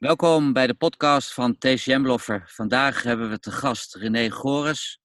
[0.00, 2.44] Welkom bij de podcast van TCM Bloffer.
[2.46, 5.00] Vandaag hebben we te gast René Gores,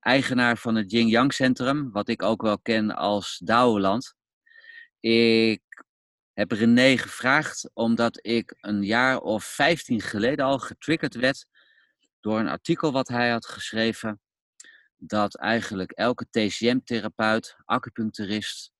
[0.00, 4.14] eigenaar van het Yin Yang Centrum, wat ik ook wel ken als Douweland.
[5.00, 5.84] Ik
[6.32, 11.46] heb René gevraagd omdat ik een jaar of 15 geleden al getriggerd werd
[12.20, 14.20] door een artikel wat hij had geschreven.
[14.96, 18.72] Dat eigenlijk elke TCM-therapeut, acupuncturist,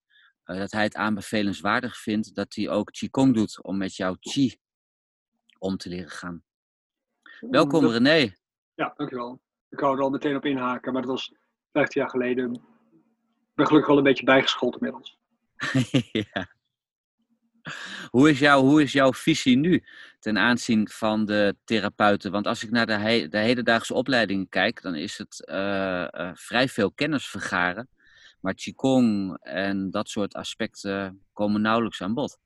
[0.44, 4.58] uh, dat hij het aanbevelenswaardig vindt dat hij ook Qigong doet om met jouw Qi
[5.60, 6.42] om te leren gaan.
[7.40, 8.34] Welkom Dat- René.
[8.74, 9.40] Ja, dankjewel.
[9.68, 11.34] Ik wou er al meteen op inhaken, maar dat was
[11.72, 12.54] 15 jaar geleden.
[12.54, 15.18] Ik ben gelukkig wel een beetje bijgeschoold inmiddels.
[16.32, 16.48] ja.
[18.10, 19.84] Hoe is, jouw, hoe is jouw visie nu
[20.18, 22.30] ten aanzien van de therapeuten?
[22.32, 26.30] Want als ik naar de, he- de hedendaagse opleidingen kijk, dan is het eh, eh,
[26.34, 27.88] vrij veel kennis vergaren.
[28.40, 32.38] Maar Qigong en dat soort aspecten komen nauwelijks aan bod.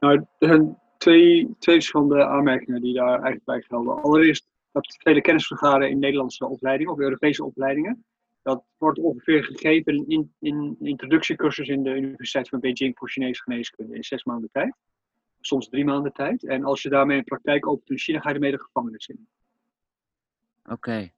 [0.00, 4.02] Nou, er zijn twee, twee verschillende aanmerkingen die daar eigenlijk bij gelden.
[4.02, 8.04] Allereerst dat vele kennis vergaren in Nederlandse opleidingen of Europese opleidingen.
[8.42, 13.94] Dat wordt ongeveer gegeven in, in, introductiecursus in de Universiteit van Beijing voor Chinese geneeskunde
[13.94, 14.74] in zes maanden tijd.
[15.40, 16.44] Soms drie maanden tijd.
[16.44, 19.28] En als je daarmee een praktijk opent in China, ga je ermee de gevangenis in.
[20.64, 21.10] Oké,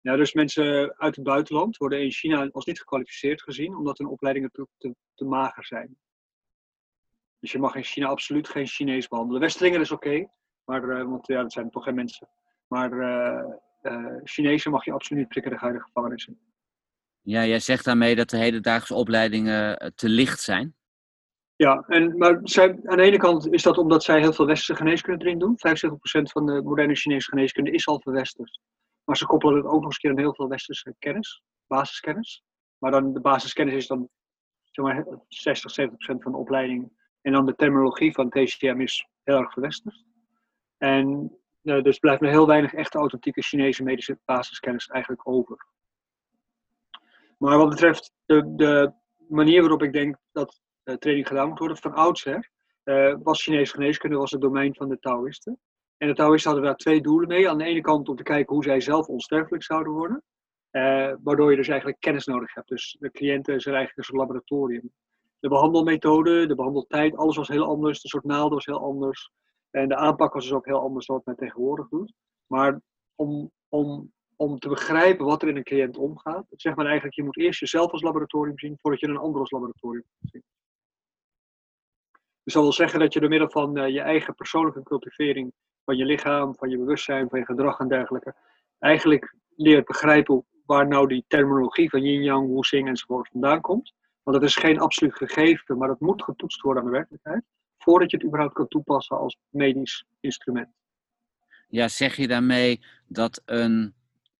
[0.00, 4.08] Ja, dus mensen uit het buitenland worden in China als niet gekwalificeerd gezien, omdat hun
[4.08, 5.96] opleidingen te, te, te mager zijn.
[7.40, 9.40] Dus je mag in China absoluut geen Chinees behandelen.
[9.40, 10.28] Westelingen is oké,
[10.64, 12.28] maar, eh, want ja, dat zijn toch geen mensen.
[12.66, 16.38] Maar eh eh, Chinezen mag je absoluut niet prikken, de gevangenis in.
[17.20, 20.74] ja, jij zegt daarmee dat de hedendaagse opleidingen te licht zijn.
[21.56, 24.82] Ja, en, maar zij, aan de ene kant is dat omdat zij heel veel westerse
[24.82, 25.56] geneeskunde erin doen.
[25.56, 28.60] 75% van de moderne Chinese geneeskunde is al verwesterd.
[29.04, 32.42] Maar ze koppelen het ook nog eens een keer aan heel veel westerse kennis, basiskennis.
[32.78, 34.08] Maar dan de basiskennis is dan
[34.70, 36.92] zeg maar, 60, 70% van de opleiding.
[37.22, 40.04] En dan de terminologie van TCM is heel erg verwesterd.
[40.78, 45.66] En eh, dus blijft er heel weinig echte authentieke Chinese medische basiskennis eigenlijk over.
[47.38, 48.92] Maar wat betreft de, de
[49.28, 52.50] manier waarop ik denk dat eh, training gedaan moet worden, van oudsher,
[52.82, 55.58] eh, was Chinese geneeskunde was het domein van de Taoïsten.
[55.96, 57.48] En de Taoïsten hadden daar twee doelen mee.
[57.48, 60.22] Aan de ene kant om te kijken hoe zij zelf onsterfelijk zouden worden.
[61.22, 62.68] waardoor je dus eigenlijk kennis nodig hebt.
[62.68, 64.92] Dus de cliënten er eigenlijk een soort laboratorium.
[65.40, 68.00] De behandelmethode, de behandeltijd, alles was heel anders.
[68.00, 69.30] De soort naalden was heel anders.
[69.70, 72.12] En de aanpak was dus ook heel anders dan wat men tegenwoordig doet.
[72.46, 72.80] Maar
[73.14, 77.22] om, om, om te begrijpen wat er in een cliënt omgaat, zegt men eigenlijk, je
[77.22, 80.44] moet eerst jezelf als laboratorium zien voordat je een ander als laboratorium zien.
[82.42, 85.52] Dus dat wil zeggen dat je door middel van eh, je eigen persoonlijke cultivering
[85.84, 88.34] van je lichaam, van je bewustzijn, van je gedrag en dergelijke,
[88.78, 93.94] eigenlijk leert begrijpen waar nou die terminologie van yin, yang, wu, xing enzovoort vandaan komt.
[94.30, 97.44] Want dat is geen absoluut gegeven, maar dat moet getoetst worden aan de werkelijkheid,
[97.78, 100.68] voordat je het überhaupt kan toepassen als medisch instrument.
[101.68, 103.94] Ja, zeg je daarmee dat een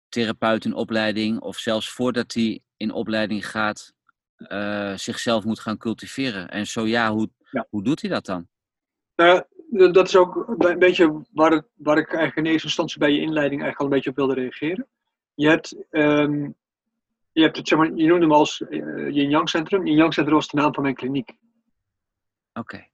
[0.09, 3.93] therapeut in opleiding, of zelfs voordat hij in opleiding gaat,
[4.37, 6.49] eh, zichzelf moet gaan cultiveren?
[6.49, 7.67] En zo ja, hoe, Ja.
[7.71, 8.49] hoe doet hij dat dan?
[9.15, 9.49] D-
[9.95, 13.21] dat is ook een beetje waar, het, waar ik eigenlijk in eerste instantie bij je
[13.21, 14.87] inleiding eigenlijk al een beetje op wilde reageren.
[15.35, 16.51] Je hebt, ehm,
[17.33, 19.87] je, hebt het, zeg maar, je noemde hem als eh, Yin Yang Centrum.
[19.87, 21.37] Yin Yang Centrum was de naam van mijn kliniek.
[22.53, 22.87] Oké,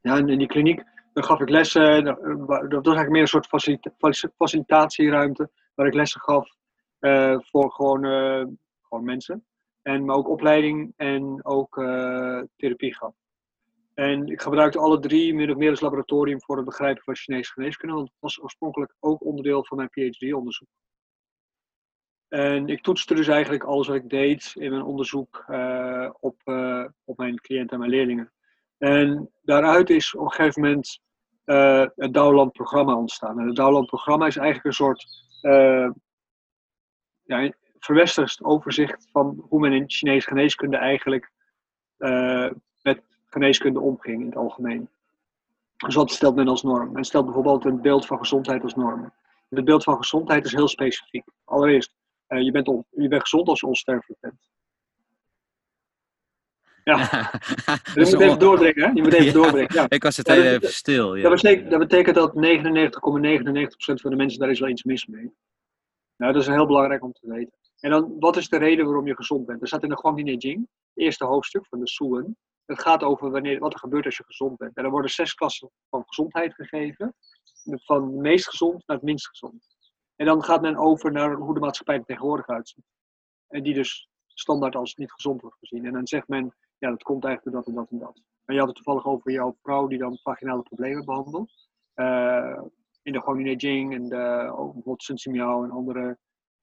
[0.00, 0.82] Ja, en in die kliniek
[1.12, 2.04] dan gaf ik lessen.
[2.04, 6.54] Dat dat was eigenlijk meer een soort facilita- faci- facilitatieruimte waar ik lessen gaf
[6.98, 8.44] eh, voor gewoon, eh,
[8.82, 9.44] gewoon mensen.
[9.82, 13.14] En maar ook opleiding en ook eh, therapie gaf.
[13.94, 17.52] En ik gebruikte alle drie min of meer als laboratorium voor het begrijpen van Chinese
[17.52, 20.68] geneeskunde, want het was oorspronkelijk ook onderdeel van mijn PhD-onderzoek.
[22.30, 26.84] En ik toetste dus eigenlijk alles wat ik deed in mijn onderzoek eh, op, eh,
[27.04, 28.32] op mijn cliënten en mijn leerlingen.
[28.78, 31.00] En daaruit is op een gegeven moment
[31.44, 33.38] eh, het Douwland-programma ontstaan.
[33.38, 35.06] En het Douwland-programma is eigenlijk een soort
[37.22, 41.32] ja, verwesterst overzicht van hoe men in Chinese geneeskunde eigenlijk
[42.82, 44.88] met geneeskunde omging in het algemeen.
[45.76, 46.92] Dus wat stelt men als norm?
[46.92, 49.02] Men stelt bijvoorbeeld een beeld van gezondheid als norm.
[49.48, 51.24] En het beeld van gezondheid is heel specifiek.
[51.44, 51.98] Allereerst,
[52.30, 54.48] eh, je, bent on- je bent gezond als je onsterfelijk bent.
[56.84, 56.96] Ja,
[57.94, 58.90] je is moet even doordringen, hè?
[58.94, 59.32] Je moet even Ja.
[59.32, 59.74] doordringen.
[59.80, 59.86] Ja.
[59.88, 61.14] Ik was het dat- even stil.
[61.14, 61.22] Ja.
[61.22, 65.32] Dat, betekent, dat betekent dat 99,99% van de mensen daar is wel iets mis mee.
[66.16, 67.52] Nou, dat is heel belangrijk om te weten.
[67.80, 69.60] En dan, wat is de reden waarom je gezond bent?
[69.60, 70.58] Er staat in de Guangdi Neijing,
[70.94, 72.36] het eerste hoofdstuk van de Suen.
[72.64, 74.76] Het gaat over wanneer, wat er gebeurt als je gezond bent.
[74.76, 77.14] En er worden zes klassen van gezondheid gegeven.
[77.64, 79.66] Van het meest gezond naar het minst gezond.
[80.20, 82.84] En dan gaat men over naar hoe de maatschappij er tegenwoordig uitziet.
[83.48, 85.86] En die dus standaard als niet gezond wordt gezien.
[85.86, 88.22] En dan zegt men, ja, dat komt eigenlijk door dat en dat en dat.
[88.44, 91.68] En je had het toevallig over jouw vrouw die dan vaginale problemen behandelt.
[93.02, 96.18] in de Guanyin Jing en de, ook bijvoorbeeld Sun Miao en andere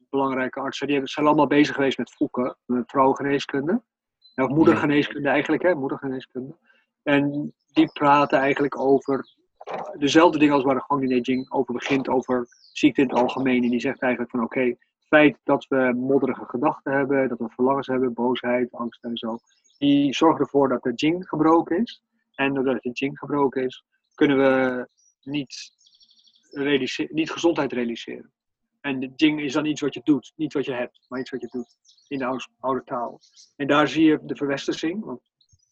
[0.09, 3.83] belangrijke artsen, die zijn allemaal bezig geweest met voeken, met vrouwengeneeskunde.
[4.35, 6.57] Of moedergeneeskunde eigenlijk, hè, moedergeneeskunde.
[7.03, 9.36] En die praten eigenlijk over
[9.97, 13.63] dezelfde dingen als waar de Guanyin Jing over begint, over ziekte in het algemeen.
[13.63, 14.77] En die zegt eigenlijk van oké, het
[15.07, 19.37] feit dat we modderige gedachten hebben, dat we verlangens hebben, boosheid, angst en zo,
[19.77, 22.01] die zorgen ervoor dat de Jing gebroken is.
[22.35, 23.83] En doordat de Jing gebroken is,
[24.15, 24.87] kunnen we
[25.23, 25.71] niet,
[27.09, 28.31] niet gezondheid realiseren.
[28.81, 31.29] En de Jing is dan iets wat je doet, niet wat je hebt, maar iets
[31.29, 31.75] wat je doet
[32.07, 33.19] in de oude, oude taal.
[33.55, 35.03] En daar zie je de verwestersing.
[35.03, 35.19] Want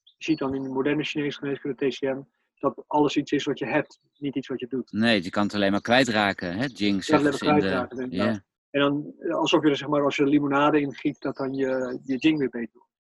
[0.04, 2.20] je ziet dan in de moderne Chinese geneeskunde TCM
[2.60, 4.92] dat alles iets is wat je hebt, niet iets wat je doet.
[4.92, 6.66] Nee, je kan het alleen maar kwijtraken, hè?
[6.74, 8.16] Jing ja, kwijtraken, de...
[8.16, 8.44] ja.
[8.70, 12.00] En dan alsof je er zeg maar, als je limonade in giet, dat dan je,
[12.04, 12.94] je Jing weer beter wordt.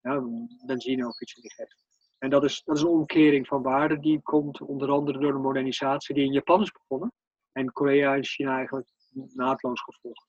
[0.00, 0.22] Ja,
[0.66, 1.84] benzine of iets in die geeft.
[2.18, 5.38] En dat is, dat is een omkering van waarde die komt onder andere door de
[5.38, 7.12] modernisatie die in Japan is begonnen.
[7.52, 8.88] En Korea en China eigenlijk
[9.34, 10.26] naadloos gevolgd.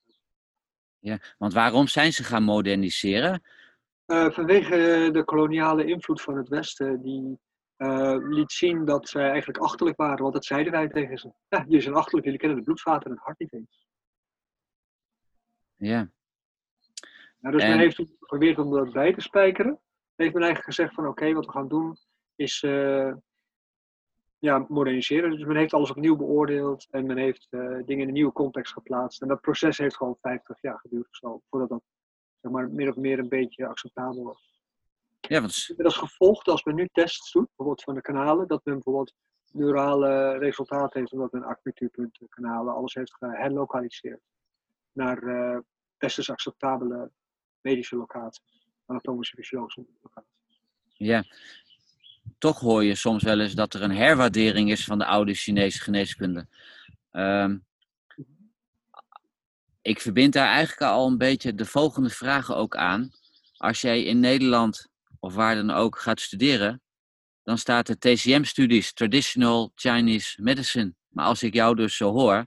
[0.99, 3.41] Ja, want waarom zijn ze gaan moderniseren?
[4.07, 7.39] Uh, vanwege de koloniale invloed van het Westen, die
[8.17, 10.21] liet zien dat zij eigenlijk achterlijk waren.
[10.21, 11.33] Want dat zeiden wij tegen ze.
[11.47, 13.87] Ja, jullie zijn achterlijk, jullie kennen de bloedvaten en het hart niet eens.
[15.75, 16.11] Ja.
[17.39, 19.79] Nou, dus men heeft geprobeerd om dat bij te spijkeren.
[20.15, 21.97] Heeft men eigenlijk gezegd van oké, wat we gaan doen
[22.35, 23.13] is uh,
[24.37, 25.29] ja, moderniseren.
[25.29, 28.73] Dus men heeft alles opnieuw beoordeeld en men heeft uh, dingen in een nieuwe context
[28.73, 29.21] geplaatst.
[29.21, 31.83] En dat proces heeft gewoon 50 jaar geduurd of zo, voordat dat
[32.41, 34.62] zeg maar, meer of meer een beetje acceptabel was.
[35.27, 35.73] Ja, want...
[35.77, 39.13] Met als gevolg als men nu tests doet, bijvoorbeeld van de kanalen, dat men bijvoorbeeld
[39.51, 44.21] neurale resultaten heeft, omdat men acupunctuurpunten, kanalen, alles heeft geherlokaliseerd
[44.91, 45.57] naar uh,
[45.97, 47.11] best acceptabele
[47.61, 50.31] medische locaties, anatomische fysiologische locaties.
[50.93, 51.23] Ja,
[52.37, 55.79] toch hoor je soms wel eens dat er een herwaardering is van de oude Chinese
[55.79, 56.47] geneeskunde.
[57.11, 57.53] Uh,
[59.81, 63.11] ik verbind daar eigenlijk al een beetje de volgende vragen ook aan.
[63.57, 64.91] Als jij in Nederland
[65.23, 66.81] of waar dan ook gaat studeren,
[67.43, 70.93] dan staat er TCM-studies, Traditional Chinese Medicine.
[71.07, 72.45] Maar als ik jou dus zo hoor,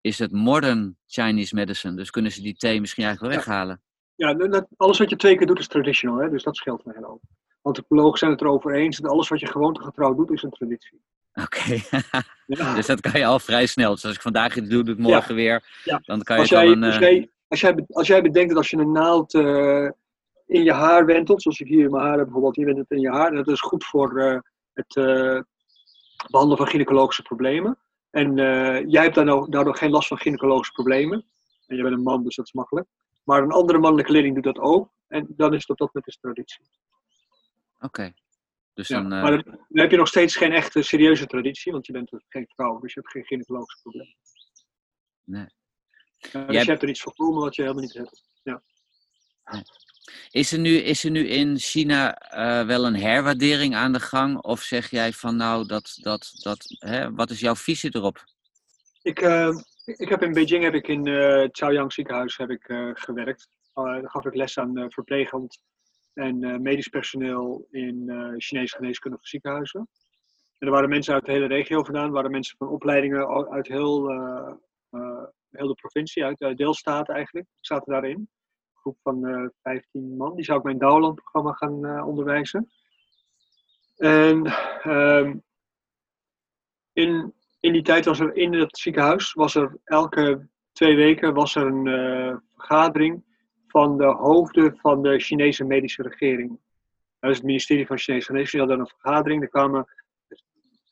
[0.00, 1.96] is het Modern Chinese Medicine.
[1.96, 3.82] Dus kunnen ze die T misschien eigenlijk wel weghalen.
[4.14, 6.30] Ja, alles wat je twee keer doet is traditional, hè?
[6.30, 7.18] dus dat scheelt me
[7.62, 11.02] de biologen zijn het erover eens dat alles wat je gewoontegetrouw doet is een traditie.
[11.34, 11.80] Oké,
[12.76, 13.94] dus dat kan je al vrij snel.
[13.94, 15.64] Dus als ik vandaag iets doe, doe het morgen weer.
[16.04, 18.76] Dan kan je als jij, een, jij, als, jij, als jij bedenkt dat als je
[18.76, 19.90] een naald uh,
[20.48, 23.00] in je haar wentelt, zoals ik hier in mijn haar heb bijvoorbeeld, je wentelt in
[23.00, 24.38] je haar, en dat is goed voor uh,
[24.72, 25.40] het uh,
[26.30, 27.78] behandelen van gynaecologische problemen.
[28.10, 28.36] En
[28.90, 31.24] jij hebt daardoor, daardoor geen last van gynaecologische problemen.
[31.66, 32.86] En je bent een man, dus dat is makkelijk.
[33.24, 34.90] Maar een andere mannelijke leerling doet dat ook.
[35.08, 36.64] En dan is het op dat moment een traditie.
[37.78, 38.12] Oké.
[38.74, 41.86] Dus ja, dan, Maar dan, dan, heb je nog steeds geen echte serieuze traditie, want
[41.86, 44.16] je bent geen vrouw, dus je hebt geen gynaecologische problemen.
[45.24, 45.46] Nee.
[46.32, 48.28] Uh, dus je hebt er iets voorkomen wat je helemaal niet hebt.
[48.42, 48.62] Ja.
[49.44, 49.62] Nee.
[50.30, 54.42] Is er nu, is er nu in China uh, wel een herwaardering aan de gang?
[54.42, 58.24] Of zeg jij van nou, dat, dat, dat, hè, wat is jouw visie erop?
[59.02, 62.64] Ik, uh, ik heb in Beijing heb ik in uh, Chaoyang ziekenhuis heb ik,
[62.94, 63.48] gewerkt.
[63.74, 65.58] daar gaf ik les aan verplegend
[66.14, 69.88] en medisch personeel in Chinese geneeskundige ziekenhuizen.
[70.58, 72.06] En er waren mensen uit de hele regio vandaan.
[72.06, 74.08] Er waren mensen van opleidingen uit heel,
[75.50, 78.28] heel de provincie, uit de deelstaten eigenlijk, zaten daarin
[78.80, 80.36] groep van uh, eh, 15 man.
[80.36, 82.70] Die zou ik mijn Douwland-programma gaan uh, onderwijzen.
[83.96, 84.46] En
[84.86, 85.34] uh,
[86.92, 91.54] in, in die tijd was er in het ziekenhuis, was er elke twee weken was
[91.54, 93.24] er een uh, vergadering
[93.66, 96.60] van de hoofden van de Chinese medische regering.
[97.20, 98.66] Dat is het ministerie van Chinese Geneeskunde.
[98.66, 99.42] Die hadden een vergadering.
[99.42, 99.86] Er kwamen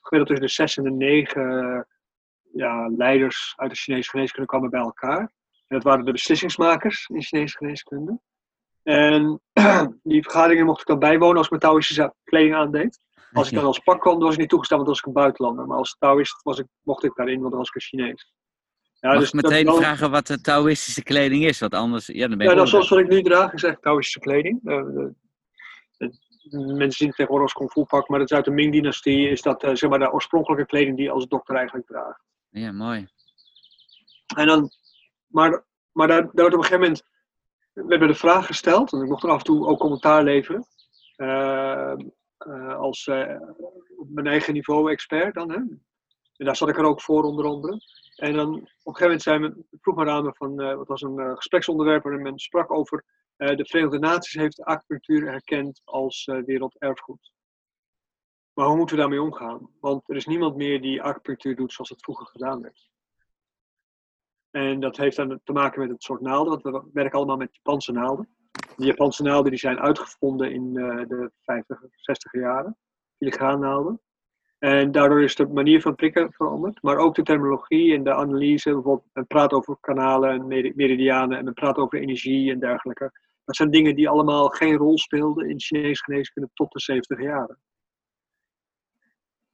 [0.01, 1.87] gemiddeld tussen de zes en de negen
[2.53, 5.33] ja, leiders uit de Chinese geneeskunde kwamen bij elkaar.
[5.69, 8.21] Dat waren de beslissingsmakers in Chinese geneeskunde.
[8.83, 9.41] En
[10.03, 13.01] die vergaderingen mocht ik dan bijwonen als ik mijn Taoïstische kleding aandeed.
[13.33, 15.17] Als ik dan als pak kwam, dan was ik niet toegestaan, want dan was ik
[15.17, 15.67] een buitenlander.
[15.67, 18.33] Maar als Taoïst was ik, mocht ik daarin, want dan was ik een Chinees.
[19.01, 21.59] Ja, Mag dus ik meteen vragen wat de Taoïstische kleding is?
[21.59, 24.21] Want anders, ja, dan ben Ja, dat zoals wat ik nu draag is echt Taoïstische
[24.21, 24.61] kleding.
[24.65, 25.09] Uh,
[26.51, 29.29] mensen zien het tegenwoordig als kung fu pak, maar dat is uit de Ming-dynastie.
[29.29, 32.23] Is dat uh, zeg maar de oorspronkelijke kleding die je als dokter eigenlijk draagt.
[32.49, 33.09] Ja, mooi.
[34.37, 34.71] En dan
[35.37, 37.03] maar, maar daar, daar werd op een gegeven
[37.75, 40.67] moment de vraag gesteld, en ik mocht er af en toe ook commentaar leveren.
[41.17, 41.95] Uh,
[42.47, 43.41] uh, als uh,
[43.97, 45.51] op mijn eigen niveau expert dan.
[45.51, 45.57] Hè?
[45.57, 47.81] En daar zat ik er ook voor onder andere.
[48.17, 51.37] En dan op een gegeven moment zei men, vroeg aan me van, wat was een
[51.37, 53.05] gespreksonderwerp en men sprak over
[53.37, 57.33] de Verenigde Naties heeft acupunctuur erkend als werelderfgoed.
[58.53, 59.71] Maar hoe moeten we daarmee omgaan?
[59.81, 62.95] Want er is niemand meer die acupunctuur doet zoals het vroeger gedaan werd.
[64.57, 67.49] En dat heeft dan te maken met het soort naalden, want we werken allemaal met
[67.53, 68.29] Japanse naalden.
[68.77, 72.77] Die Japanse naalden die zijn uitgevonden in uh, de 50, 60 jaren,
[73.19, 74.01] filigraannaalden.
[74.59, 78.73] En daardoor is de manier van prikken veranderd, maar ook de terminologie en de analyse.
[78.73, 80.47] Bijvoorbeeld, men praat over kanalen en
[80.77, 83.13] meridianen en men praat over energie en dergelijke.
[83.45, 87.59] Dat zijn dingen die allemaal geen rol speelden in Chinese geneeskunde tot de 70 jaren.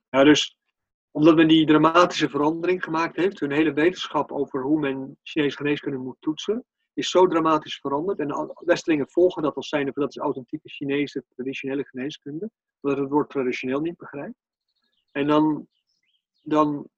[0.08, 0.56] Ja, dus
[1.12, 5.98] omdat men die dramatische verandering gemaakt heeft, hun hele wetenschap over hoe men Chinese geneeskunde
[5.98, 6.64] moet toetsen,
[6.94, 8.18] is zo dramatisch veranderd.
[8.18, 12.50] En Westelingen volgen dat als zijnde, dat is authentieke Chinese traditionele geneeskunde,
[12.80, 14.38] omdat het woord traditioneel niet begrijpt.
[15.10, 15.66] En dan,
[16.42, 16.88] dan,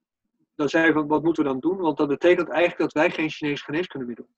[0.54, 1.76] dan zei van, wat moeten we dan doen?
[1.76, 4.34] Want dat betekent eigenlijk dat wij geen Chinese geneeskunde meer doen.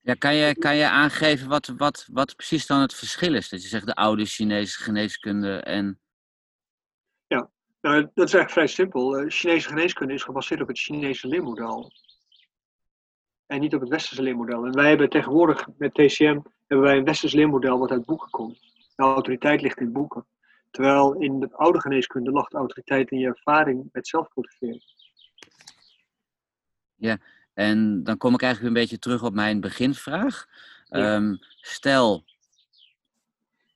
[0.00, 3.48] Ja, kan je, kan je aangeven wat, wat, wat precies dan het verschil is?
[3.48, 6.00] Dat je zegt de oude Chinese geneeskunde en
[7.86, 9.20] nou, dat is eigenlijk vrij simpel.
[9.20, 11.92] Uh, Chinese geneeskunde is gebaseerd op het Chinese leermodel.
[13.46, 14.64] En niet op het westerse leermodel.
[14.64, 18.58] En wij hebben tegenwoordig met TCM hebben wij een westers leermodel wat uit boeken komt.
[18.94, 20.26] De autoriteit ligt in boeken.
[20.70, 24.82] Terwijl in de oude geneeskunde lag de autoriteit in je ervaring met zelfcultiveren.
[26.94, 27.18] Ja,
[27.54, 30.46] en dan kom ik eigenlijk een beetje terug op mijn beginvraag.
[30.88, 32.24] Ehm, stel,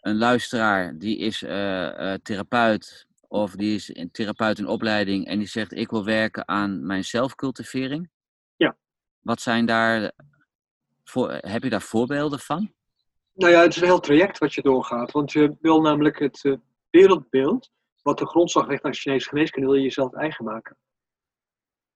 [0.00, 5.38] een luisteraar die is uh, uh, therapeut of die is een therapeut in opleiding en
[5.38, 8.10] die zegt: Ik wil werken aan mijn zelfcultivering.
[8.56, 8.76] Ja.
[9.20, 10.12] Wat zijn daar.
[11.04, 12.72] Voor, heb je daar voorbeelden van?
[13.34, 15.10] Nou ja, het is een heel traject wat je doorgaat.
[15.10, 16.56] Want je wil namelijk het uh,
[16.90, 17.70] wereldbeeld,
[18.02, 20.76] wat de grondslag ligt aan Chinese geneeskunde, wil je jezelf eigen maken.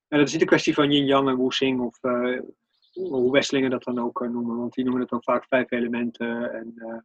[0.07, 2.41] En dat is niet een kwestie van yin-yang en wu-xing of uh,
[2.93, 4.57] hoe Westelingen dat dan ook uh, noemen.
[4.57, 7.03] Want die noemen het dan vaak vijf elementen en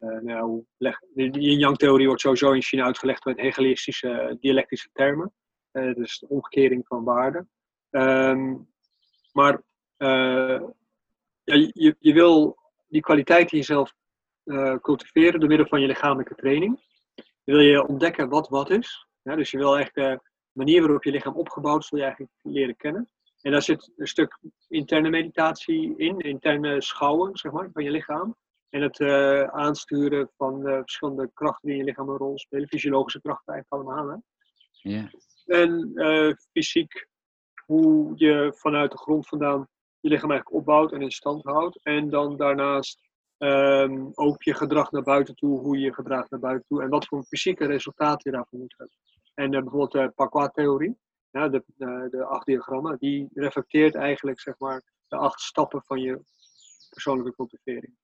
[0.00, 5.32] uh, nou, de yin-yang-theorie wordt sowieso in China uitgelegd met hegelistische dialectische termen.
[5.72, 7.46] Dus de omkering van waarde.
[7.90, 8.68] Um,
[9.32, 9.62] maar
[11.44, 12.56] ja, je, wil
[12.88, 13.92] die kwaliteit in jezelf
[14.80, 16.80] cultiveren door middel van je lichamelijke training.
[17.44, 19.06] Je wil je ontdekken wat wat is.
[19.22, 20.20] Dus je wil echt de
[20.52, 23.08] manier waarop je lichaam opgebouwd is, wil je eigenlijk leren kennen.
[23.40, 24.38] En daar zit een stuk
[24.68, 28.36] interne meditatie in, interne schouwen zeg maar, van je lichaam.
[28.70, 32.68] En het uh, aansturen van uh, verschillende krachten die in je lichaam een rol spelen.
[32.68, 34.08] Fysiologische krachten eigenlijk allemaal.
[34.08, 34.16] Hè?
[34.90, 35.10] Ja.
[35.46, 37.08] En uh, fysiek,
[37.66, 39.68] hoe je vanuit de grond vandaan
[40.00, 41.82] je lichaam eigenlijk opbouwt en in stand houdt.
[41.82, 43.00] En dan daarnaast
[43.38, 46.82] um, ook je gedrag naar buiten toe, hoe je je gedraagt naar buiten toe.
[46.82, 48.96] En wat voor fysieke resultaten je daarvoor moet hebben.
[49.34, 50.98] En bijvoorbeeld de Pakwa-theorie,
[51.30, 56.00] ja, de, de, de acht diagrammen, die reflecteert eigenlijk zeg maar, de acht stappen van
[56.00, 56.20] je
[56.90, 57.96] persoonlijke cultivering.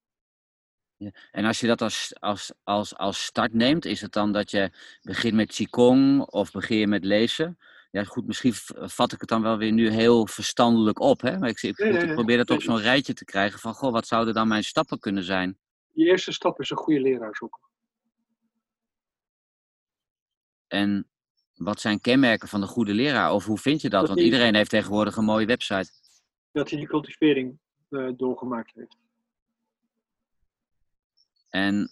[1.31, 4.71] En als je dat als, als, als, als start neemt, is het dan dat je
[5.01, 7.57] begint met Qigong of begin je met lezen?
[7.91, 11.21] Ja, goed, misschien vat ik het dan wel weer nu heel verstandelijk op.
[11.21, 11.37] Hè?
[11.37, 13.91] Maar ik, ik, nee, nee, ik probeer dat op zo'n rijtje te krijgen van, goh,
[13.91, 15.57] wat zouden dan mijn stappen kunnen zijn?
[15.91, 17.61] Je eerste stap is een goede leraar zoeken.
[20.67, 21.07] En
[21.53, 23.31] wat zijn kenmerken van de goede leraar?
[23.31, 24.07] Of hoe vind je dat?
[24.07, 25.91] Want iedereen heeft tegenwoordig een mooie website.
[26.51, 28.97] Dat hij die cultivering uh, doorgemaakt heeft.
[31.49, 31.91] En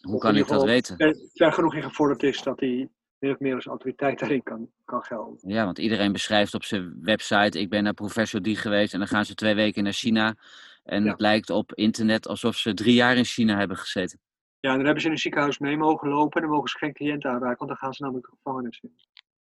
[0.00, 0.96] hoe kan ik dat weten?
[1.32, 2.88] Ver genoeg in gevorderd is dat hij
[3.18, 5.38] min of meer als autoriteit daarin kan, kan gelden.
[5.52, 9.08] Ja, want iedereen beschrijft op zijn website: ik ben naar professor die geweest en dan
[9.08, 10.34] gaan ze twee weken naar China.
[10.82, 14.20] En het lijkt op internet alsof ze drie jaar in China hebben gezeten.
[14.60, 16.78] Ja, en dan hebben ze in een ziekenhuis mee mogen lopen en dan mogen ze
[16.78, 18.94] geen cliënt aanraken, want dan gaan ze namelijk de gevangenis in.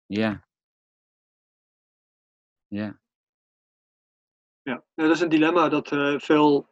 [0.06, 0.48] Ja.
[2.68, 3.00] Ja.
[4.62, 6.70] Ja, nou, dat is een dilemma dat uh, veel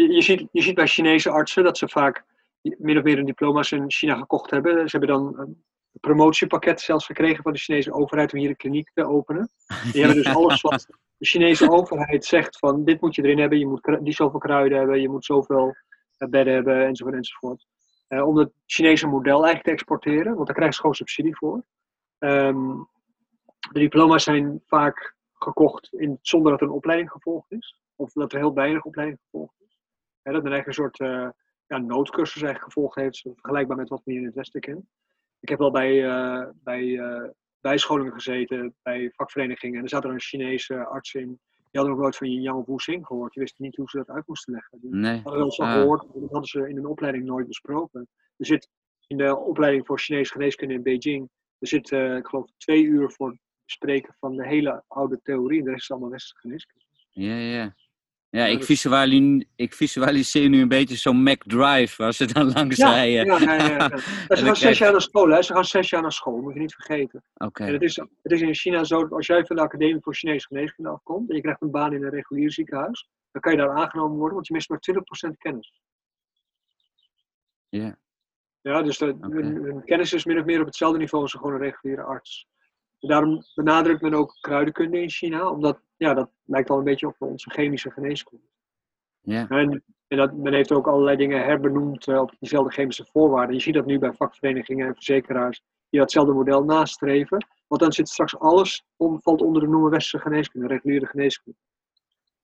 [0.00, 2.24] je ziet, je ziet bij Chinese artsen dat ze vaak
[2.60, 4.88] min of meer een diploma's in China gekocht hebben.
[4.88, 5.64] Ze hebben dan een
[6.00, 9.50] promotiepakket zelfs gekregen van de Chinese overheid om hier een kliniek te openen.
[9.92, 10.86] Die hebben dus alles wat
[11.16, 14.78] de Chinese overheid zegt van dit moet je erin hebben, je moet die zoveel kruiden
[14.78, 15.74] hebben, je moet zoveel
[16.16, 17.66] eh, bedden hebben enzovoort enzovoort.
[18.08, 21.64] Uh, om het Chinese model eigenlijk te exporteren, want daar krijgen ze gewoon subsidie voor.
[22.18, 22.88] Um,
[23.72, 27.76] de diploma's zijn vaak gekocht in, zonder dat er een opleiding gevolgd is.
[27.96, 29.55] Of dat er heel weinig opleiding gevolgd is.
[30.26, 31.28] Hè, dat men eigenlijk een soort uh,
[31.66, 34.88] ja, noodcursus eigenlijk gevolgd heeft, vergelijkbaar met wat we hier in het Westen kennen.
[35.40, 37.28] Ik heb wel bij, uh, bij uh,
[37.60, 39.76] bijscholingen gezeten, bij vakverenigingen.
[39.76, 41.26] En er zat er een Chinese arts in.
[41.26, 43.32] Die hadden nog nooit van Yang of Wu-Sing gehoord.
[43.32, 44.78] Die wisten niet hoe ze dat uit moesten leggen.
[44.80, 45.14] Die nee.
[45.14, 45.72] hadden wel eens ah.
[45.72, 48.08] gehoord, maar dat hadden ze in hun opleiding nooit besproken.
[48.36, 48.68] Er zit
[49.06, 53.28] in de opleiding voor Chinese geneeskunde in Beijing, er zit, ik geloof, twee uur voor
[53.28, 55.58] het bespreken van de hele oude theorie.
[55.58, 56.84] En de rest is allemaal westerse geneeskunde.
[57.10, 57.74] Ja, ja.
[58.36, 62.76] Ja, ik, visualiseer, ik visualiseer nu een beetje zo'n Mac Drive waar ze dan langs
[62.76, 63.26] Ja, rijden.
[63.26, 63.96] ja, ja, ja,
[64.36, 65.42] Ze gaan zes jaar naar school, hè?
[65.42, 67.24] Ze gaan zes jaar naar school, moet je niet vergeten.
[67.34, 70.00] Oké, En het is, het is in China zo dat als jij van de Academie
[70.00, 73.52] voor Chinese Geneeskunde afkomt en je krijgt een baan in een regulier ziekenhuis, dan kan
[73.52, 74.80] je daar aangenomen worden, want je mist maar
[75.30, 75.80] 20% kennis.
[77.68, 77.98] ja.
[78.60, 81.52] Ja, dus de, hun, hun kennis is min of meer op hetzelfde niveau als gewoon
[81.52, 82.46] een reguliere arts.
[83.00, 87.06] En daarom benadrukt men ook kruidenkunde in China, omdat ja, dat lijkt al een beetje
[87.06, 88.44] op onze chemische geneeskunde.
[89.20, 89.48] ja.
[89.48, 93.54] En, en dat, men heeft ook allerlei dingen herbenoemd eh, op diezelfde chemische voorwaarden.
[93.54, 97.46] Je ziet dat nu bij vakverenigingen en verzekeraars die datzelfde model nastreven.
[97.66, 101.58] Want dan zit straks alles, om, valt onder de noemer westerse geneeskunde, reguliere geneeskunde.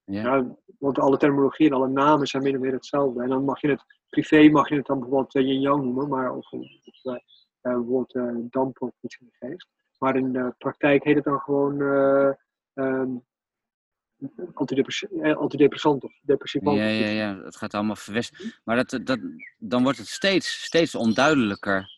[0.05, 0.23] Ja.
[0.23, 3.23] Ja, want alle terminologie en alle namen zijn min of meer hetzelfde.
[3.23, 6.33] En dan mag je het, privé mag je het dan bijvoorbeeld eh, yin-yang noemen, maar
[6.33, 6.69] of, of
[7.03, 7.15] eh,
[7.61, 9.69] bijvoorbeeld damp of iets in de geest.
[9.99, 12.33] Maar in de praktijk heet het dan gewoon eh
[12.75, 13.07] ehm, eh,
[15.35, 16.79] antidepressant of depressivant.
[16.79, 18.61] Ja, ja, ja, het gaat allemaal verwest.
[18.65, 19.19] Maar dat, dat,
[19.59, 21.91] dan wordt het steeds, steeds onduidelijker.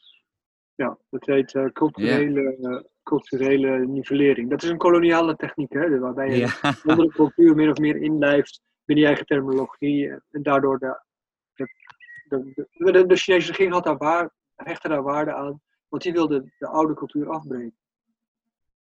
[0.74, 4.50] Ja, dat heet eh, culturele, eh, culturele nivellering.
[4.50, 6.52] Dat is een koloniale techniek, hè, waarbij je Ja,
[6.84, 10.08] andere cultuur min of meer inlijft binnen je eigen terminologie.
[10.08, 11.00] eh, En daardoor de,
[11.54, 11.66] de,
[12.28, 16.12] de, de, de, de Chinese regering had daar waar, hechtte daar waarde aan, want die
[16.12, 17.76] wilde de oude cultuur afbreken.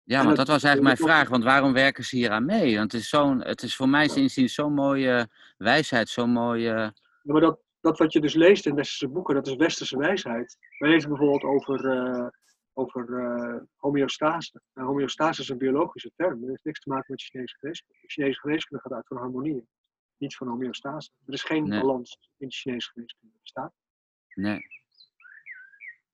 [0.05, 1.29] Ja En want dat- dat was eigenlijk mijn vraag.
[1.29, 2.77] Want waarom werken ze hier aan mee?
[2.77, 6.93] Want het is, zo'n, het is voor mij inziens zo'n mooie wijsheid, zo'n mooie...
[7.23, 10.57] Ja, maar dat, dat wat je dus leest in westerse boeken, dat is westerse wijsheid.
[10.79, 12.27] Wij lezen bijvoorbeeld over, eh,
[12.73, 14.61] over eh, homeostase.
[14.75, 16.41] Nou, homeostase is een biologische term.
[16.41, 18.01] Dat heeft niks te maken met Chinese geneeskunde.
[18.01, 19.67] De Chinese geneeskunde gaat uit van harmonie,
[20.17, 21.11] niet van homeostase.
[21.27, 21.81] Er is geen Nee.
[21.81, 23.35] balans in de Chinese geneeskunde.
[23.43, 23.73] Bestaat.
[24.35, 24.61] Nee.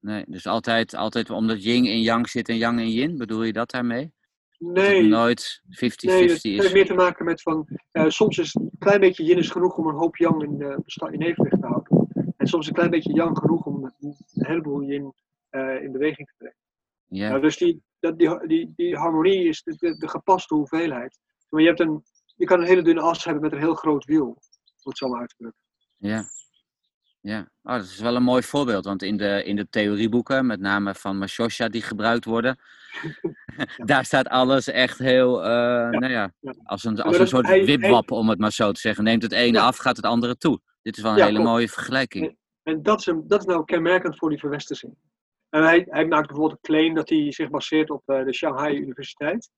[0.00, 3.52] Nee, dus altijd, altijd omdat yin in yang zit en yang in yin, bedoel je
[3.52, 4.12] dat daarmee?
[4.49, 5.69] Het Nee, nooit 50-50
[6.00, 6.43] nee is?
[6.43, 9.76] heeft meer te maken met van, eh, soms is een klein beetje yin is genoeg
[9.76, 12.09] om een hoop yang in, besta- in evenwicht te houden.
[12.37, 15.12] En soms een klein beetje yang genoeg om een heleboel yin
[15.49, 16.57] eh, in beweging te brengen.
[17.07, 21.18] Ja, Nou, dus die, dat, die, die, die harmonie is de, de, de gepaste hoeveelheid.
[21.49, 22.03] Maar je, hebt een,
[22.37, 24.27] je kan een hele dunne as hebben met een heel groot wiel.
[24.27, 24.37] Om
[24.83, 25.62] het zo maar uit te drukken.
[25.96, 26.25] ja.
[27.29, 30.61] Ja, oh, dat is wel een mooi voorbeeld, want in de, in de theorieboeken, met
[30.61, 32.59] name van Mashosha die gebruikt worden,
[33.91, 35.49] daar staat alles echt heel, eh,
[35.88, 36.33] nou ja,
[36.64, 39.05] als een, als een soort hij- wipwap, om het maar zo te zeggen.
[39.05, 40.61] Neemt het ene af, gaat het andere toe.
[40.83, 41.49] Dit is wel een hele klopt.
[41.49, 42.37] mooie vergelijking.
[42.62, 44.95] En dat is, een, dat is nou kenmerkend voor die verwestersing.
[45.51, 48.77] En hij, hij maakt bijvoorbeeld een claim dat hij zich baseert op eh, de Shanghai
[48.77, 49.51] Universiteit.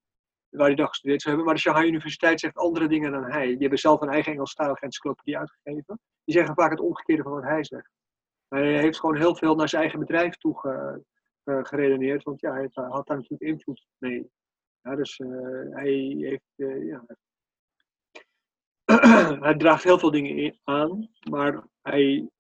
[0.51, 1.53] Waar hij dat gestudeerd zou hebben.
[1.53, 3.47] Maar de Shanghai Universiteit zegt andere dingen dan hij.
[3.47, 6.01] Die hebben zelf een eigen Engelstalige encyclopedie uitgegeven.
[6.25, 7.91] Die zeggen vaak het omgekeerde van wat hij zegt.
[8.49, 11.05] Hij heeft gewoon heel veel naar zijn eigen bedrijf toe ge-
[11.45, 12.23] ge- geredeneerd.
[12.23, 14.31] Want ja, hij had daar natuurlijk invloed mee.
[14.81, 15.29] Ja, dus eh,
[15.71, 16.53] hij heeft.
[16.57, 17.05] eh, ja,
[19.47, 21.09] hij draagt heel veel dingen in- aan.
[21.31, 22.31] Maar hij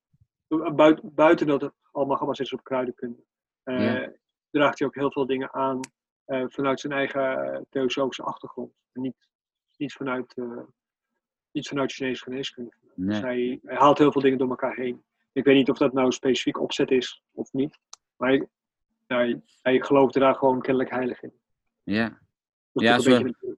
[0.74, 3.24] buiten, buiten dat het allemaal gebaseerd is op kruidenkunde,
[3.62, 4.12] eh, Ja.
[4.50, 5.80] draagt hij ook heel veel dingen aan
[6.30, 8.72] eh, vanuit zijn eigen eh, theosofische achtergrond.
[8.92, 9.28] En niet,
[9.76, 10.60] niet, vanuit, eh,
[11.52, 12.72] niet vanuit Chinese geneeskunde.
[12.94, 15.02] Dus hij, hij haalt heel veel dingen door elkaar heen.
[15.32, 17.78] Ik weet niet of dat nou specifiek opzet is of niet.
[18.16, 18.46] Maar hij,
[19.06, 21.32] hij, hij gelooft er daar gewoon kennelijk heilig in.
[21.82, 22.18] Ja.
[22.72, 23.56] Ja, zo- beetje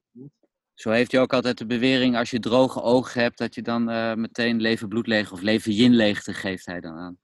[0.74, 3.84] Zo heeft hij ook altijd de bewering, als je droge ogen hebt, dat je dan
[4.20, 7.18] meteen leven bloedleeg of leven yin-leegte geeft hij dan aan.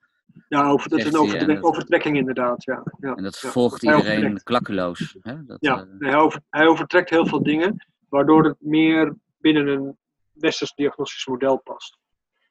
[0.49, 2.65] Ja, over, dat is een overtrekking inderdaad.
[2.65, 3.49] Ja, ja, En dat ja.
[3.49, 4.43] volgt Hij iedereen overtrekt.
[4.43, 5.17] klakkeloos.
[5.21, 5.45] Hè?
[5.45, 9.97] Dat, Ja, eh, hij, over, hij overtrekt heel veel dingen, waardoor het meer binnen een
[10.33, 11.99] westers diagnostisch model past.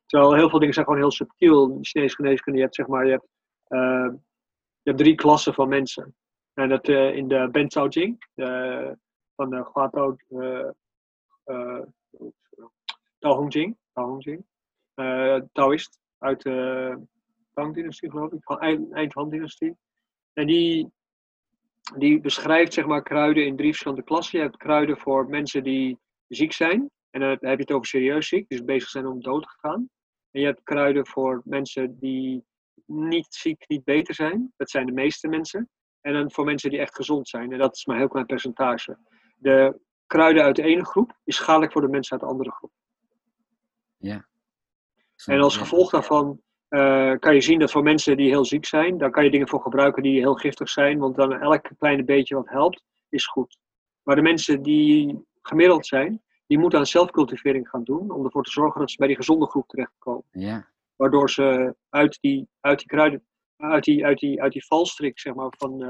[0.06, 1.70] Terwijl heel veel dingen zijn gewoon heel subtiel.
[1.70, 3.28] In Chinese geneeskunde, je hebt, zeg maar, je hebt,
[3.68, 4.10] eh,
[4.82, 6.16] je hebt drie klassen van mensen.
[6.54, 8.26] En dat eh, in de Ben Cao Jing,
[9.36, 10.76] van de
[11.48, 11.82] uh,
[13.20, 14.46] Tao Hong Jing, Tao Hong Jing,
[14.94, 16.98] eh, Taoïst uit de
[17.58, 19.78] Tang-dynastie geloof ik, eind, eind Han-dynastie.
[20.34, 20.92] En die,
[21.98, 24.38] die beschrijft zeg maar kruiden in drie verschillende klassen.
[24.38, 26.90] Je hebt kruiden voor mensen die ziek zijn.
[27.10, 29.90] En dan heb je het over serieus ziek, dus bezig zijn om dood te gaan.
[30.32, 32.44] En je hebt kruiden voor mensen die
[32.86, 34.54] niet ziek, niet beter zijn.
[34.58, 35.70] Dat zijn de meeste mensen.
[36.02, 37.52] En dan voor mensen die echt gezond zijn.
[37.52, 38.98] En dat is maar een heel klein percentage.
[39.38, 42.72] De kruiden uit de ene groep is schadelijk voor de mensen uit de andere groep.
[45.26, 45.60] En als ja.
[45.60, 49.24] gevolg daarvan eh, kan je zien dat voor mensen die heel ziek zijn, daar kan
[49.24, 52.84] je dingen voor gebruiken die heel giftig zijn, want dan elk kleine beetje wat helpt,
[53.10, 53.58] is goed.
[54.04, 58.52] Maar de mensen die gemiddeld zijn, die moeten aan zelfcultivering gaan doen, om ervoor te
[58.52, 60.24] zorgen dat ze bij die gezonde groep terechtkomen.
[60.32, 63.24] Ja, Waardoor ze uit die, uit die kruiden,
[63.58, 65.82] uit die, uit die, uit die valstrik, zeg maar, van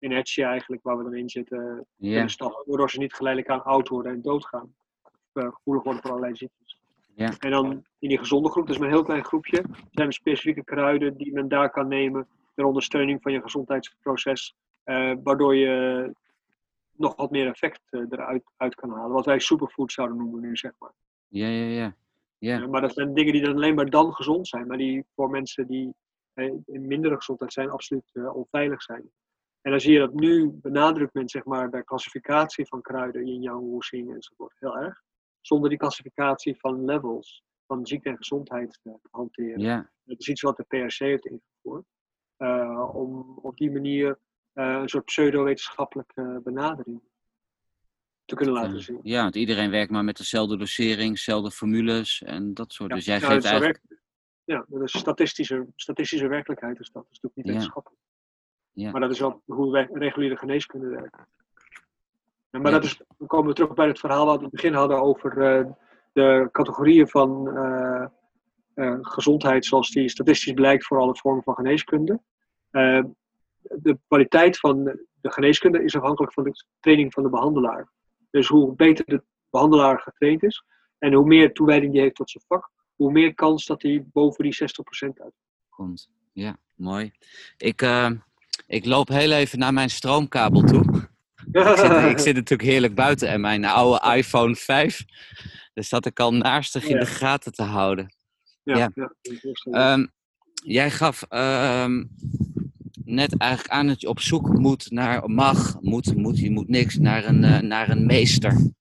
[0.00, 2.62] inertia eigenlijk, waar we dan in zitten, ja, kunnen stappen.
[2.66, 4.74] Waardoor ze niet geleidelijk aan oud worden en doodgaan.
[5.02, 6.80] Of eh, gevoelig worden voor allerlei ziektes.
[7.14, 7.32] Ja.
[7.38, 10.12] En dan in die gezonde groep, dat is maar een heel klein groepje, zijn er
[10.12, 16.14] specifieke kruiden die men daar kan nemen ter ondersteuning van je gezondheidsproces, uh, waardoor je
[16.96, 19.12] nog wat meer effect uh, eruit uit kan halen.
[19.12, 20.92] Wat wij superfood zouden noemen nu, zeg maar.
[21.28, 21.96] Ja, ja, ja.
[22.38, 22.60] ja.
[22.60, 25.30] Uh, maar dat zijn dingen die dan alleen maar dan gezond zijn, maar die voor
[25.30, 25.94] mensen die
[26.64, 29.10] in mindere gezondheid zijn, absoluut onveilig zijn.
[29.60, 33.42] En dan zie je dat nu benadrukt men zeg maar, de klassificatie van kruiden, yin
[33.42, 35.02] yang, woosing enzovoort heel erg.
[35.40, 39.90] Zonder die klassificatie van levels van ziekte en gezondheid te hanteren.
[40.04, 41.84] Dat is iets wat de PRC heeft ingevoerd.
[42.38, 44.18] Uh, om op die manier
[44.54, 47.00] uh, een soort pseudo-wetenschappelijke benadering
[48.24, 49.00] te kunnen laten zien.
[49.02, 52.90] Ja, want iedereen werkt maar met dezelfde dosering, dezelfde formules en dat soort.
[52.90, 53.80] Ja, dus jij geeft eigenlijk...
[54.44, 57.02] ja, dat is statistische, statistische werkelijkheid is dat.
[57.02, 58.02] Dat is natuurlijk niet wetenschappelijk.
[58.72, 58.90] Ja.
[58.90, 61.26] Maar dat is wel hoe we reguliere geneeskunde werken.
[62.50, 64.74] maar dat is, dan komen we terug bij het verhaal wat we in het begin
[64.74, 65.72] hadden over uh,
[66.12, 68.06] de categorieën van uh,
[68.74, 72.20] uh, gezondheid, zoals die statistisch blijkt voor alle vormen van geneeskunde.
[73.60, 74.84] de kwaliteit van
[75.20, 77.92] de geneeskunde is afhankelijk van de training van de behandelaar.
[78.30, 80.64] Dus hoe beter de behandelaar getraind is
[80.98, 84.44] en hoe meer toewijding die heeft tot zijn vak, hoe meer kans dat hij boven
[84.44, 86.10] die 60% uitkomt.
[86.32, 87.12] Ja, mooi.
[87.56, 87.86] Ik,
[88.66, 90.84] ik loop heel even naar mijn stroomkabel toe.
[91.52, 95.04] ik, zit, ik, zit, natuurlijk heerlijk buiten en mijn oude iPhone 5.
[95.80, 98.14] Dus dat ik al naastig in de gaten te houden.
[98.62, 99.14] Ja, ja.
[99.70, 100.06] Ehm,
[100.64, 102.10] jij gaf um,
[103.04, 106.96] net eigenlijk aan dat je op zoek moet naar, mag, moet, moet, je moet niks,
[106.96, 108.72] naar een, uh, naar een meester.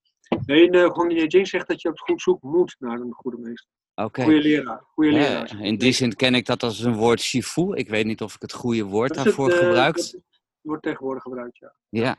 [0.45, 3.69] Nee, Hong Jing zegt dat je op zoek moet naar een goede meester.
[3.95, 4.25] Okay.
[4.25, 4.83] Goede leraar.
[4.93, 5.57] Goede leraar.
[5.57, 7.75] Ja, in die zin ken ik dat als een woord shifu.
[7.75, 9.95] Ik weet niet of ik het goede woord daarvoor uh, gebruik.
[9.95, 10.21] Het
[10.61, 11.73] wordt tegenwoordig gebruikt, ja.
[11.89, 12.17] Ja,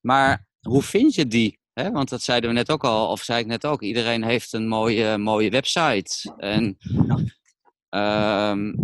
[0.00, 1.59] maar hoe vind je die?
[1.72, 3.82] He, want dat zeiden we net ook al, of zei ik net ook.
[3.82, 6.34] Iedereen heeft een mooie, mooie website.
[6.36, 6.64] En
[7.90, 8.74] um,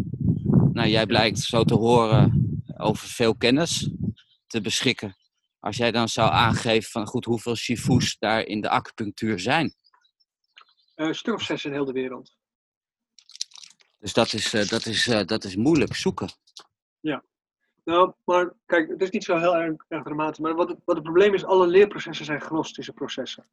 [0.73, 2.45] nou, jij blijkt zo te horen
[2.77, 3.91] over veel kennis
[4.47, 5.17] te beschikken.
[5.59, 9.75] Als jij dan zou aangeven van goed hoeveel shifus daar in de acupunctuur zijn.
[10.95, 12.37] Een stuk of zes in heel de wereld.
[13.99, 16.29] Dus dat is, uh, dat is, uh, dat is moeilijk zoeken.
[17.01, 17.25] Ja.
[17.87, 20.39] Nou, maar kijk, het is niet zo heel erg, erg dramatisch.
[20.39, 23.49] Maar wat het, wat het probleem is, alle leerprocessen zijn gnostische processen.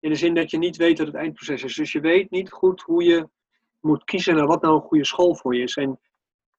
[0.00, 1.74] In de zin dat je niet weet wat het eindproces is.
[1.74, 3.28] Dus je weet niet goed hoe je
[3.80, 5.76] moet kiezen naar wat nou een goede school voor je is.
[5.76, 6.00] En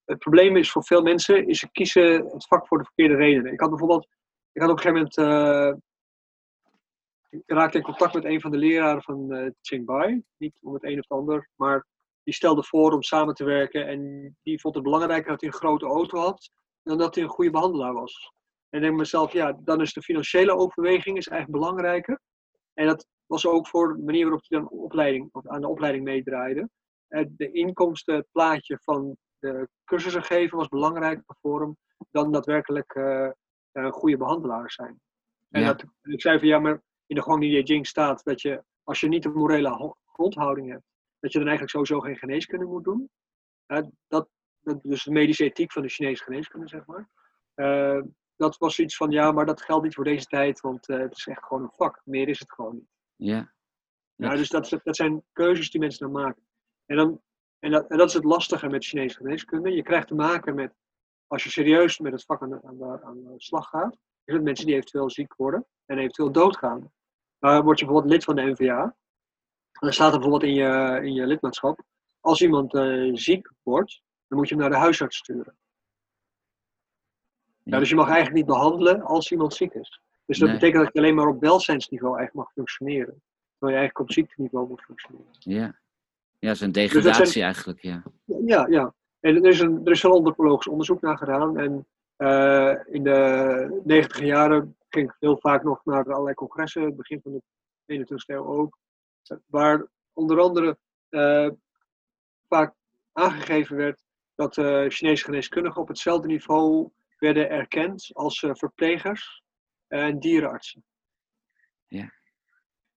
[0.06, 3.54] het probleem is voor veel mensen, is ze kiezen het vak voor de verkeerde redenen.
[3.54, 4.08] Ik had bijvoorbeeld,
[4.51, 5.17] ik had op een gegeven moment,
[5.69, 5.77] uh,
[7.30, 10.23] ik raakte in contact met een van de leraren van uh, Qingbai.
[10.38, 11.86] Niet om het een of het ander, maar
[12.23, 13.88] die stelde voor om samen te werken.
[13.88, 16.51] En die vond het belangrijker dat hij een grote auto had,
[16.84, 18.32] dan dat hij een goede behandelaar was.
[18.70, 22.20] En ik denk mezelf, ja, dan is de financiële overweging is eigenlijk belangrijker.
[22.74, 26.04] En dat was ook voor de manier waarop hij dan opleiding, of aan de opleiding
[26.04, 26.70] meedraaide.
[27.28, 31.78] De inkomstenplaatje van de cursussen geven was belangrijker voor hem
[32.12, 33.30] dan daadwerkelijk uh,
[33.72, 35.00] een goede behandelaar zijn.
[35.50, 39.00] En dat, ik zei van ja, maar in de Guangdi Jing staat dat je, als
[39.00, 40.84] je niet een morele grondhouding hebt,
[41.20, 43.10] dat je dan eigenlijk sowieso geen geneeskunde moet doen.
[43.67, 44.30] Uh, dat,
[44.62, 47.10] dus de medische ethiek van de Chinese geneeskunde, zeg maar.
[47.56, 48.04] Uh,
[48.36, 51.17] dat was iets van, ja, maar dat geldt niet voor deze tijd, want uh, het
[51.17, 52.02] is echt gewoon een vak.
[52.04, 52.89] Meer is het gewoon niet.
[53.15, 53.54] Ja.
[54.15, 54.36] ja.
[54.36, 56.43] dus dat, dat zijn keuzes die mensen dan maken.
[56.86, 57.21] En, dan,
[57.60, 59.71] en, dat, en dat is het lastige met Chinese geneeskunde.
[59.71, 60.74] Je krijgt te maken met,
[61.28, 64.34] als je serieus met het vak aan de, aan de, aan de slag gaat, is
[64.34, 66.91] het mensen die eventueel ziek worden en eventueel doodgaan.
[67.39, 68.95] Word je bijvoorbeeld lid van de NVA.
[69.71, 71.84] Dan staat er bijvoorbeeld in je, in je lidmaatschap,
[72.19, 75.56] als iemand uh, ziek wordt, dan moet je hem naar de huisarts sturen.
[77.63, 80.02] Ja, dus je mag eigenlijk niet behandelen als iemand ziek is.
[80.26, 83.24] Dus dat betekent dat je alleen maar op welzijnsniveau eigenlijk mag functioneren.
[83.52, 85.32] Terwijl je eigenlijk op ziekteniveau moet functioneren.
[85.39, 85.74] Ja, ja
[86.39, 88.04] dat is een dus degradatie eigenlijk, ja.
[88.26, 88.94] Ja, ja.
[89.20, 91.58] En er is, een, er is een antropologisch onderzoek naar gedaan.
[91.58, 97.22] En uh, in de negentiger jaren ging ik heel vaak nog naar allerlei congressen, begin
[97.22, 97.41] van
[97.86, 98.78] de 21ste eeuw ook.
[99.46, 100.78] Waar onder andere
[101.10, 101.50] uh,
[102.48, 102.74] vaak
[103.12, 104.02] aangegeven werd
[104.41, 109.43] dat uh, Chinese geneeskundigen op hetzelfde niveau werden erkend als uh, verplegers
[109.88, 110.84] en dierenartsen.
[111.88, 112.13] Ja.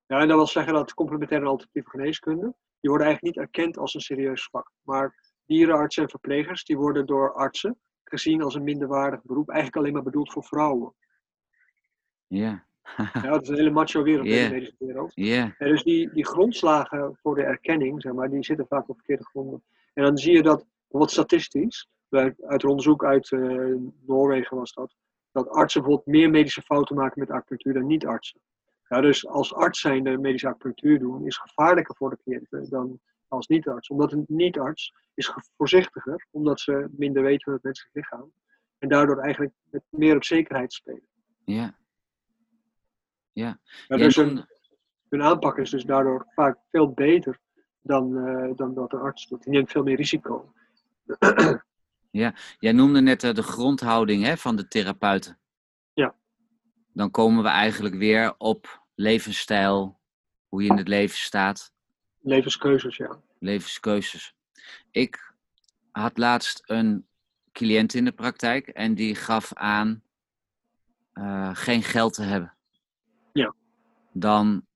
[0.06, 3.78] Ja, en dat wil zeggen dat complementaire en alternatieve geneeskunde, die worden eigenlijk niet erkend
[3.78, 4.70] als een serieus vak.
[4.82, 5.14] Maar
[5.46, 10.02] dierenartsen en verplegers, die worden door artsen gezien als een minderwaardig beroep, eigenlijk alleen maar
[10.02, 10.94] bedoeld voor vrouwen.
[12.26, 12.66] Ja.
[13.12, 15.12] ja, dat is een hele macho wereld in deze wereld.
[15.14, 15.54] Ja.
[15.58, 19.24] En dus die, die grondslagen voor de erkenning, zeg maar, die zitten vaak op verkeerde
[19.24, 19.64] gronden.
[19.94, 24.94] En dan zie je dat, bijvoorbeeld statistisch, uit, uit onderzoek uit uh, Noorwegen was dat,
[25.32, 28.40] dat artsen bijvoorbeeld meer medische fouten maken met acupunctuur dan niet-artsen.
[28.88, 33.00] Ja, dus als arts zijn de medische acupunctuur doen is gevaarlijker voor de cliënten dan
[33.28, 33.88] als niet-arts.
[33.88, 38.32] Omdat een niet-arts is voorzichtiger, omdat ze minder weten van het menselijk lichaam.
[38.78, 41.08] En daardoor eigenlijk met meer op zekerheid spelen.
[41.44, 41.78] Ja.
[43.32, 43.58] Ja.
[43.88, 47.38] ja dus hun aanpak is dus daardoor vaak veel beter
[47.80, 49.42] dan, uh, dan dat een arts doet.
[49.42, 50.52] Die neemt veel meer risico.
[52.14, 55.38] Ja, jij noemde net uh, de grondhouding hè, van de therapeuten.
[55.94, 56.14] Ja.
[56.92, 60.00] Dan komen we eigenlijk weer op levensstijl,
[60.48, 61.72] hoe je in het leven staat.
[62.20, 63.20] Levenskeuzes, ja.
[63.38, 64.34] Levenskeuzes.
[64.90, 65.34] Ik
[65.90, 67.06] had laatst een
[67.52, 70.02] cliënt in de praktijk en die gaf aan
[71.14, 72.54] uh, geen geld te hebben.
[73.32, 73.54] Ja.
[74.12, 74.66] Dan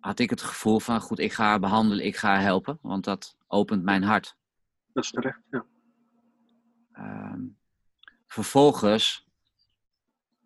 [0.00, 3.04] had ik het gevoel van, goed, ik ga haar behandelen, ik ga haar helpen, want
[3.04, 4.36] dat opent mijn hart.
[4.92, 5.64] Dat is terecht, ja.
[6.92, 7.34] Uh,
[8.26, 9.26] vervolgens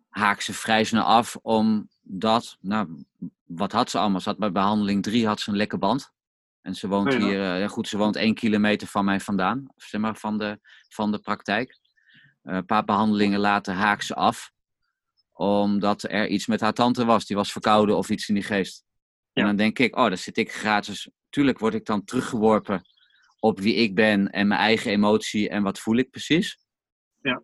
[0.09, 3.05] haak ze vrij snel af omdat, nou,
[3.43, 4.19] wat had ze allemaal?
[4.19, 6.11] Ze had bij behandeling 3 had ze een lekke band.
[6.61, 10.01] En ze woont hier, uh, ja goed, ze woont één kilometer van mij vandaan, zeg
[10.01, 11.79] maar, van de, van de praktijk.
[12.43, 14.51] Uh, een paar behandelingen later haak ze af,
[15.31, 17.25] omdat er iets met haar tante was.
[17.25, 18.83] Die was verkouden of iets in die geest.
[19.33, 21.09] En dan denk ik, oh, dan zit ik gratis.
[21.29, 22.81] Tuurlijk word ik dan teruggeworpen
[23.43, 26.57] op wie ik ben en mijn eigen emotie en wat voel ik precies.
[27.21, 27.43] Ja.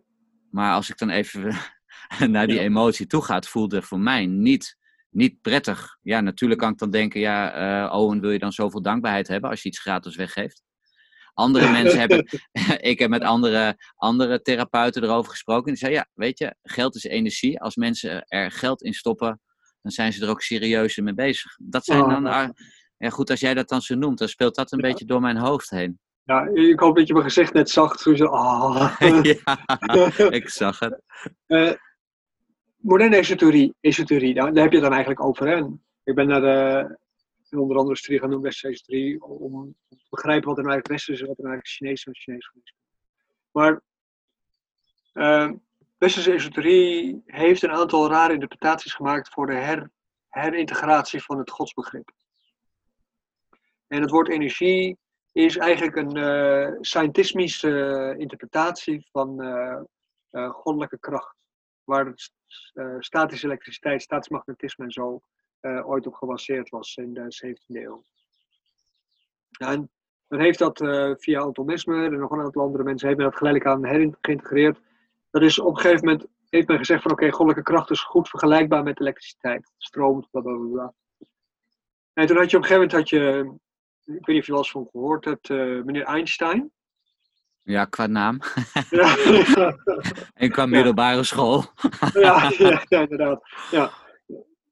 [0.50, 1.56] Maar als ik dan even
[2.34, 4.76] naar die emotie toe ga, voelde het voor mij niet,
[5.10, 5.98] niet prettig.
[6.02, 9.50] Ja, natuurlijk kan ik dan denken, ja, uh, Owen, wil je dan zoveel dankbaarheid hebben
[9.50, 10.62] als je iets gratis weggeeft?
[11.34, 12.26] Andere mensen hebben,
[12.92, 15.66] ik heb met andere, andere therapeuten erover gesproken.
[15.66, 17.60] Die zeiden, ja, weet je, geld is energie.
[17.60, 19.40] Als mensen er geld in stoppen,
[19.82, 21.56] dan zijn ze er ook serieuzer mee bezig.
[21.62, 22.48] Dat zijn dan, oh.
[23.00, 25.36] Ja goed, als jij dat dan zo noemt, dan speelt dat een beetje door mijn
[25.36, 25.98] hoofd heen.
[26.24, 27.96] Ja, ik hoop dat je mijn gezicht net zag.
[27.96, 28.96] Toen zo, oh.
[29.22, 31.02] ja, ik zag het.
[31.46, 31.72] Uh,
[32.76, 35.48] moderne esoterie, esoterie daar, daar heb je dan eigenlijk over.
[35.48, 35.64] Hè?
[36.04, 36.98] Ik ben naar de,
[37.58, 41.16] onder andere studie gaan doen, westerse esoterie, om te begrijpen wat er nou eigenlijk Westers
[41.16, 42.74] is en wat er nou eigenlijk Chinees en Chinees is.
[43.50, 43.80] Maar
[45.14, 45.50] uh,
[45.98, 49.90] Westerse esoterie heeft een aantal rare interpretaties gemaakt voor de her,
[50.28, 52.10] herintegratie van het godsbegrip.
[53.90, 54.98] En het woord energie
[55.32, 61.36] is eigenlijk een uh, scientismische interpretatie van uh, goddelijke kracht.
[61.84, 62.12] Waar
[62.98, 65.20] statische elektriciteit, statisch magnetisme en zo
[65.62, 68.04] ooit op gebaseerd was in de 17e eeuw.
[69.58, 69.90] En
[70.26, 70.78] men heeft dat
[71.18, 74.80] via Anton Mesmer en nog een aantal andere mensen hebben dat geleidelijk aan geïntegreerd
[75.30, 78.02] dat is op een gegeven moment, heeft men gezegd van oké, okay, goddelijke kracht is
[78.02, 79.72] goed vergelijkbaar met elektriciteit.
[79.78, 80.94] Stroomt, bla bla bla.
[82.12, 83.54] En toen had je op een gegeven moment, had je,
[84.16, 86.72] ik weet niet of je wel eens van gehoord hebt, uh, meneer Einstein.
[87.62, 88.38] Ja, qua naam.
[88.90, 89.16] Ja.
[90.42, 91.64] en qua middelbare school.
[92.12, 93.48] ja, ja, ja, inderdaad.
[93.70, 93.92] Ja.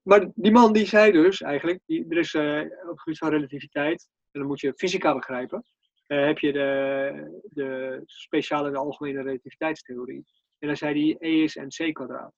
[0.03, 3.31] Maar die man die zei dus eigenlijk, die, er is uh, op het gebied van
[3.31, 5.65] relativiteit, en dan moet je fysica begrijpen,
[6.07, 10.25] uh, heb je de, de speciale en de algemene relativiteitstheorie.
[10.59, 12.33] En dan zei hij E is mc kwadraat.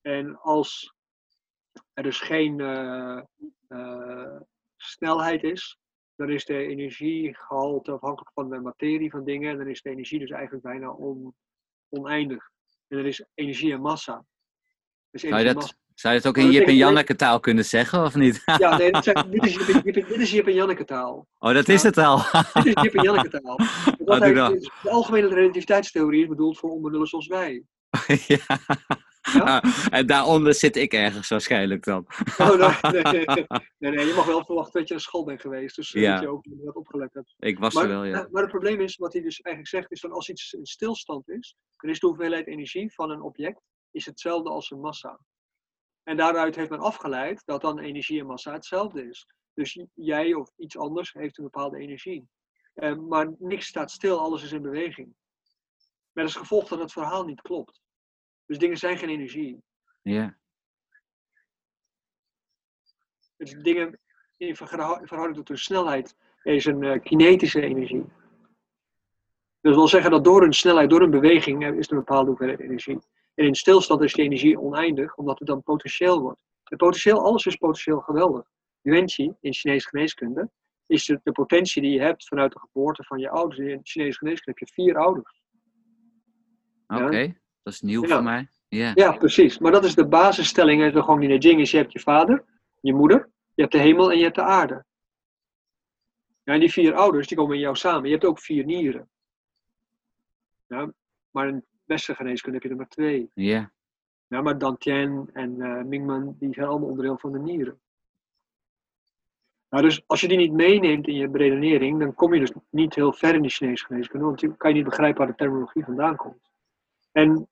[0.00, 0.94] En als
[1.92, 2.56] er dus geen
[4.76, 5.78] snelheid is,
[6.20, 9.50] dan is de energiegehalte afhankelijk van de materie van dingen.
[9.50, 11.34] En dan is de energie dus eigenlijk bijna on,
[11.88, 12.50] oneindig.
[12.88, 14.24] En dan is energie en massa.
[15.10, 18.04] Dus zou, je dat, zou je het ook in Jip en Janneke taal kunnen zeggen,
[18.04, 18.42] of niet?
[18.44, 18.90] Ja, nee,
[19.30, 21.26] dit, is Jip, Jip, dit is Jip en Janneke taal.
[21.38, 22.16] Oh, dat is het al.
[22.62, 23.56] dit is Jip en Janneke taal.
[24.82, 27.62] de algemene relativiteitstheorie is bedoeld voor onbenullen zoals wij.
[28.26, 28.58] ja.
[29.32, 29.62] Ja?
[29.98, 32.06] En daaronder zit ik ergens waarschijnlijk dan.
[32.38, 33.24] oh, nee, nee,
[33.78, 35.76] nee, nee, je mag wel verwachten dat je naar school bent geweest.
[35.76, 37.34] Dus uh, dat je ook wat opgelet hebt.
[37.38, 38.28] Ik was maar, er wel, ja.
[38.30, 41.28] Maar het probleem is, wat hij dus eigenlijk zegt, is dat als iets in stilstand
[41.28, 45.20] is, dan is de hoeveelheid energie van een object is hetzelfde als een massa.
[46.02, 49.26] En daaruit heeft men afgeleid dat dan energie en massa hetzelfde is.
[49.54, 52.28] Dus jij of iets anders heeft een bepaalde energie.
[52.74, 55.14] Uh, maar niks staat stil, alles is in beweging.
[56.12, 57.80] Met als gevolg dat het verhaal niet klopt.
[58.50, 59.62] Dus dingen zijn geen energie.
[60.02, 60.36] Ja.
[63.36, 63.98] Dus dingen
[64.36, 68.04] in verhouding tot hun snelheid is een uh, kinetische energie.
[69.60, 72.60] Dat wil zeggen dat door een snelheid, door een beweging, is er een bepaalde hoeveelheid
[72.60, 72.98] energie.
[73.34, 76.42] En in stilstand is die energie oneindig, omdat het dan potentieel wordt.
[76.64, 78.50] En potentieel, alles is potentieel geweldig.
[78.80, 80.50] Yuanqi, in Chinese geneeskunde,
[80.86, 83.58] is de, de, potentie die je hebt vanuit de geboorte van je ouders.
[83.58, 85.42] In Chinese geneeskunde heb je vier ouders.
[86.86, 88.48] Oké, dat is nieuw voor mij.
[88.68, 88.94] Yeah.
[88.94, 89.58] Ja, precies.
[89.58, 91.60] Maar dat is de basisstelling uit de Gong in Jing.
[91.60, 92.44] Is je hebt je vader,
[92.80, 94.84] je moeder, je hebt de hemel en je hebt de aarde.
[96.42, 98.04] Ja, en die vier ouders die komen in jou samen.
[98.04, 99.08] Je hebt ook vier nieren.
[100.66, 100.92] Ja,
[101.30, 103.30] maar in westerse geneeskunde heb je er maar twee.
[103.34, 103.72] Ja.
[104.26, 107.80] Ja, maar Dantien en uh, Mingman, die zijn allemaal onderdeel van de nieren.
[109.68, 112.94] Nou, dus als je die niet meeneemt in je redenering, dan kom je dus niet
[112.94, 115.84] heel ver in de Chinese geneeskunde, want dan kan je niet begrijpen waar de terminologie
[115.84, 116.50] vandaan komt.
[117.12, 117.48] En,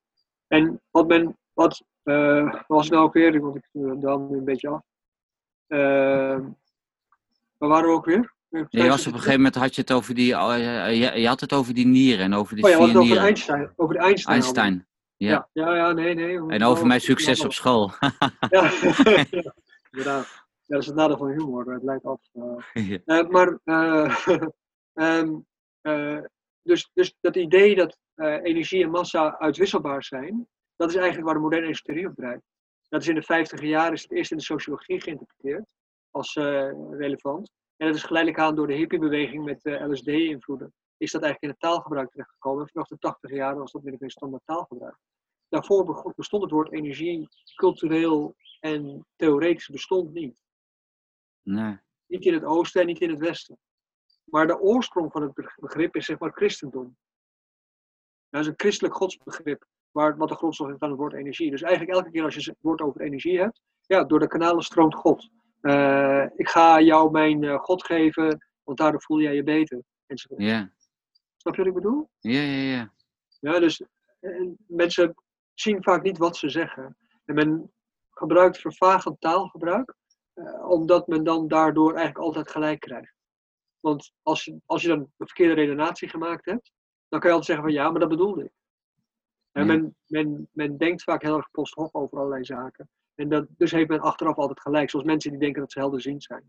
[0.49, 3.63] en wat men, wat uh, was nou ook weer, want ik
[4.01, 4.81] dan een beetje af.
[5.67, 6.39] Uh,
[7.57, 8.37] waar waren we ook weer?
[8.69, 11.39] je was op een gegeven moment had je het over die, oh, je, je, had
[11.39, 14.35] het over die nieren en over die oh, ja, vier over Einstein, over de Einstein.
[14.35, 14.87] Einstein.
[15.17, 15.49] Ja.
[15.53, 15.75] ja.
[15.75, 16.47] Ja, nee, nee.
[16.47, 17.91] En over mijn succes op school.
[18.49, 18.71] ja,
[19.91, 20.47] inderdaad.
[20.69, 22.21] Ja, dat is het nadeel van humor, het lijkt af.
[22.73, 23.59] Uh, uh, maar,
[24.93, 25.45] um,
[26.69, 31.41] dus, dus dat idee dat energie en massa uitwisselbaar zijn, dat is eigenlijk waar de
[31.41, 32.41] moderne esoterie op draait.
[32.89, 35.73] Dat is in de 50 jaar is het eerst in de sociologie geïnterpreteerd
[36.11, 36.33] als
[36.91, 37.51] relevant.
[37.77, 40.73] En dat is geleidelijk aan door de hippiebeweging met LSD-invloeden.
[40.97, 42.61] Is dat eigenlijk in het taalgebruik terechtgekomen.
[42.61, 44.97] En vanaf de 80 jaar was dat min of meer standaard taalgebruik.
[45.49, 50.41] Daarvoor bestond het woord energie cultureel en theoretisch bestond niet.
[51.41, 51.79] Nee.
[52.05, 53.57] Niet in het oosten en niet in het westen.
[54.23, 56.97] Maar de oorsprong van het begrip is zeg maar christendom.
[58.29, 61.51] Dat is een christelijk godsbegrip, waar, wat de grondslag is aan het woord energie.
[61.51, 64.63] Dus eigenlijk elke keer als je het woord over energie hebt, ja, door de kanalen
[64.63, 65.29] stroomt God.
[65.61, 69.83] Uh, ik ga jou mijn uh, God geven, want daardoor voel jij je beter.
[70.05, 70.41] Enzovoort.
[70.41, 70.71] Ja.
[71.37, 72.09] Snap je wat ik bedoel?
[72.19, 72.93] Ja, ja, ja.
[73.39, 73.83] Ja, dus
[74.19, 75.15] en mensen
[75.53, 76.97] zien vaak niet wat ze zeggen.
[77.25, 77.71] En men
[78.09, 79.95] gebruikt vervagend taalgebruik,
[80.67, 83.13] omdat men dan daardoor eigenlijk altijd gelijk krijgt.
[83.79, 86.71] Want als je, als je dan een verkeerde redenatie gemaakt hebt,
[87.09, 88.51] dan kan je altijd zeggen van ja, maar dat bedoelde ik.
[89.51, 89.73] En ja.
[89.73, 92.89] men, men, men denkt vaak heel erg post hoc over allerlei zaken.
[93.15, 96.23] En dat, dus heeft men achteraf altijd gelijk, zoals mensen die denken dat ze helderziend
[96.23, 96.43] zijn.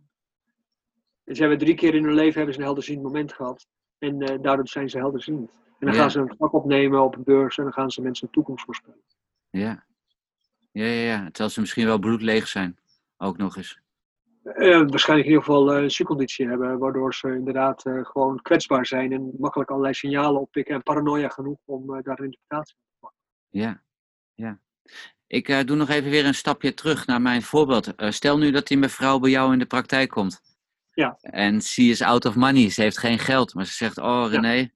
[1.24, 3.66] En ze hebben drie keer in hun leven hebben ze een helderziend moment gehad.
[3.98, 5.50] En uh, daardoor zijn ze helderziend.
[5.50, 6.00] En dan ja.
[6.00, 8.64] gaan ze een vak opnemen op een beurs en dan gaan ze mensen een toekomst
[8.64, 9.02] voorspellen.
[9.50, 9.84] Ja.
[10.72, 11.24] Ja, ja, ja.
[11.24, 12.78] Terwijl ze misschien wel bloedleeg zijn.
[13.16, 13.80] Ook nog eens.
[14.56, 18.86] Uh, waarschijnlijk in ieder geval een uh, ziekconditie hebben, waardoor ze inderdaad uh, gewoon kwetsbaar
[18.86, 23.18] zijn en makkelijk allerlei signalen oppikken en paranoia genoeg om daar een interpretatie te maken.
[23.48, 23.82] Ja,
[24.34, 24.60] ja.
[25.26, 27.92] Ik doe nog even weer een stapje terug naar mijn voorbeeld.
[27.96, 30.40] stel nu dat die mevrouw bij jou in de praktijk komt.
[30.92, 31.16] Ja.
[31.20, 32.70] En she is out of money.
[32.70, 34.54] Ze heeft geen geld, maar ze zegt: Oh, René.
[34.54, 34.68] Ja.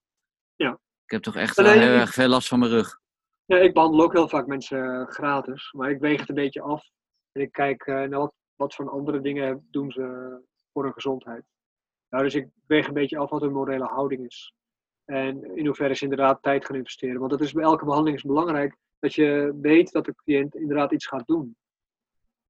[0.56, 0.70] ja.
[1.04, 3.00] Ik heb toch echt wel heel erg veel last van mijn rug.
[3.44, 6.90] Ja, ik behandel ook heel vaak mensen gratis, maar ik weeg het een beetje af.
[7.32, 10.38] En ik kijk naar wat, wat voor andere dingen doen ze
[10.72, 11.44] voor hun gezondheid.
[12.08, 14.54] Nou, dus ik weeg een beetje af wat hun morele houding is.
[15.04, 17.18] En in hoeverre ze inderdaad tijd gaan investeren.
[17.18, 20.92] Want dat is bij elke behandeling is belangrijk dat je weet dat de cliënt inderdaad
[20.92, 21.56] iets gaat doen.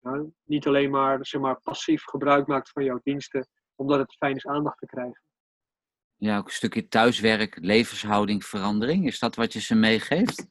[0.01, 4.37] Ja, niet alleen maar, zeg maar passief gebruik maakt van jouw diensten, omdat het fijn
[4.37, 5.23] is aandacht te krijgen.
[6.17, 9.07] Ja, ook een stukje thuiswerk, levenshouding, verandering.
[9.07, 10.47] Is dat wat je ze meegeeft?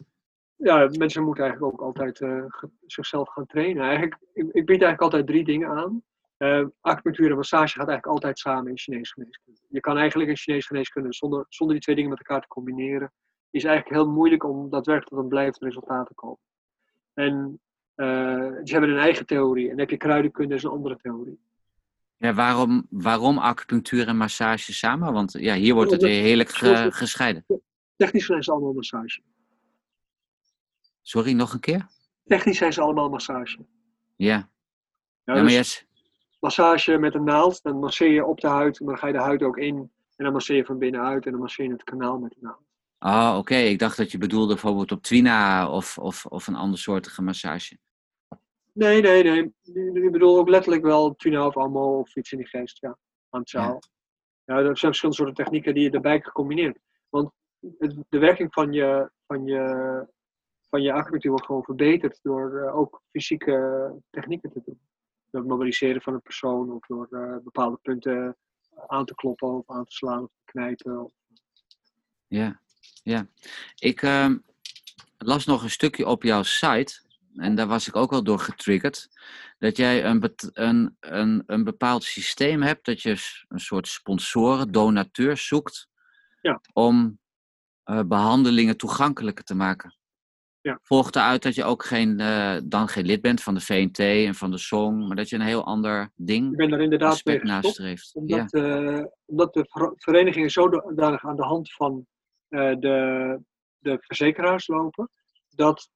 [0.64, 2.46] Ja, mensen moeten eigenlijk ook altijd uh,
[2.86, 3.84] zichzelf gaan trainen.
[3.84, 6.04] Eigenlijk, ik, ik, bied eigenlijk altijd drie dingen aan.
[6.38, 9.60] Uh, acupunctuur en massage gaat eigenlijk altijd samen in Chinese geneeskunde.
[9.70, 13.14] Je kan eigenlijk in Chinese geneeskunde zonder, zonder die twee dingen met elkaar te combineren,
[13.50, 16.40] is eigenlijk heel moeilijk om daadwerkelijk tot een blijvend resultaat te komen.
[17.14, 17.60] En
[17.96, 18.08] uh,
[18.64, 19.64] ze hebben een eigen theorie.
[19.64, 21.40] En dan heb je kruidenkunde is een andere theorie.
[22.18, 25.14] Ja, waarom, waarom acupunctuur en massage samen?
[25.14, 27.46] Want ja, hier wordt het weer heerlijk ge, gescheiden.
[27.96, 29.22] Technisch zijn ze allemaal massage.
[31.04, 31.88] Sorry, nog een keer?
[32.26, 33.66] Technisch zijn ze allemaal massage.
[34.16, 34.50] Ja.
[35.24, 35.86] Ja, ja dus yes.
[36.40, 39.20] Massage met een naald, dan masseer je op de huid, en dan ga je de
[39.20, 39.92] huid ook in.
[40.16, 42.62] En dan masseer je van binnenuit en dan masseer je het kanaal met de naald.
[42.98, 43.56] Ah, oh, oké.
[43.56, 47.78] Ik dacht dat je bedoelde bijvoorbeeld op Twina of, of, of een andersoortige massage.
[48.74, 49.54] Nee, nee, nee.
[50.04, 52.98] Ik bedoel ook letterlijk wel Twina of allemaal of iets in die geest, ja.
[53.30, 53.82] Aan het zaal.
[54.46, 54.56] Ja.
[54.56, 56.80] ja, er zijn verschillende soorten technieken die je erbij gecombineerd.
[57.10, 57.32] Want
[58.10, 60.08] de werking van je, van je
[60.74, 64.80] van je acupunctuur wordt gewoon verbeterd door uh, ook fysieke technieken te doen.
[65.30, 68.38] Door het mobiliseren van een persoon of door uh, bepaalde punten
[68.88, 71.04] aan te kloppen of aan te slaan of te knijpen.
[71.04, 71.12] Of...
[72.28, 72.60] Ja,
[73.04, 73.28] ja.
[73.76, 74.30] Ik uh,
[75.18, 77.02] las nog een stukje op jouw site
[77.36, 79.10] en daar was ik ook wel door getriggerd.
[79.60, 85.48] Dat jij een, een, een, een bepaald systeem hebt, dat je een soort sponsoren, donateurs
[85.48, 85.88] zoekt
[86.42, 86.62] ja.
[86.74, 87.20] om
[87.86, 90.02] uh, behandelingen toegankelijker te maken.
[90.64, 90.80] Ja.
[90.82, 94.36] Volgt eruit dat je ook geen, uh, dan geen lid bent van de VNT en
[94.36, 97.40] van de Song, maar dat je een heel ander ding Ik ben er inderdaad mee
[97.44, 98.16] nastreeft.
[98.16, 98.82] Omdat, ja.
[98.82, 102.06] uh, omdat de verenigingen zodanig aan de hand van
[102.50, 103.40] uh, de,
[103.78, 105.10] de verzekeraars lopen,
[105.50, 105.90] dat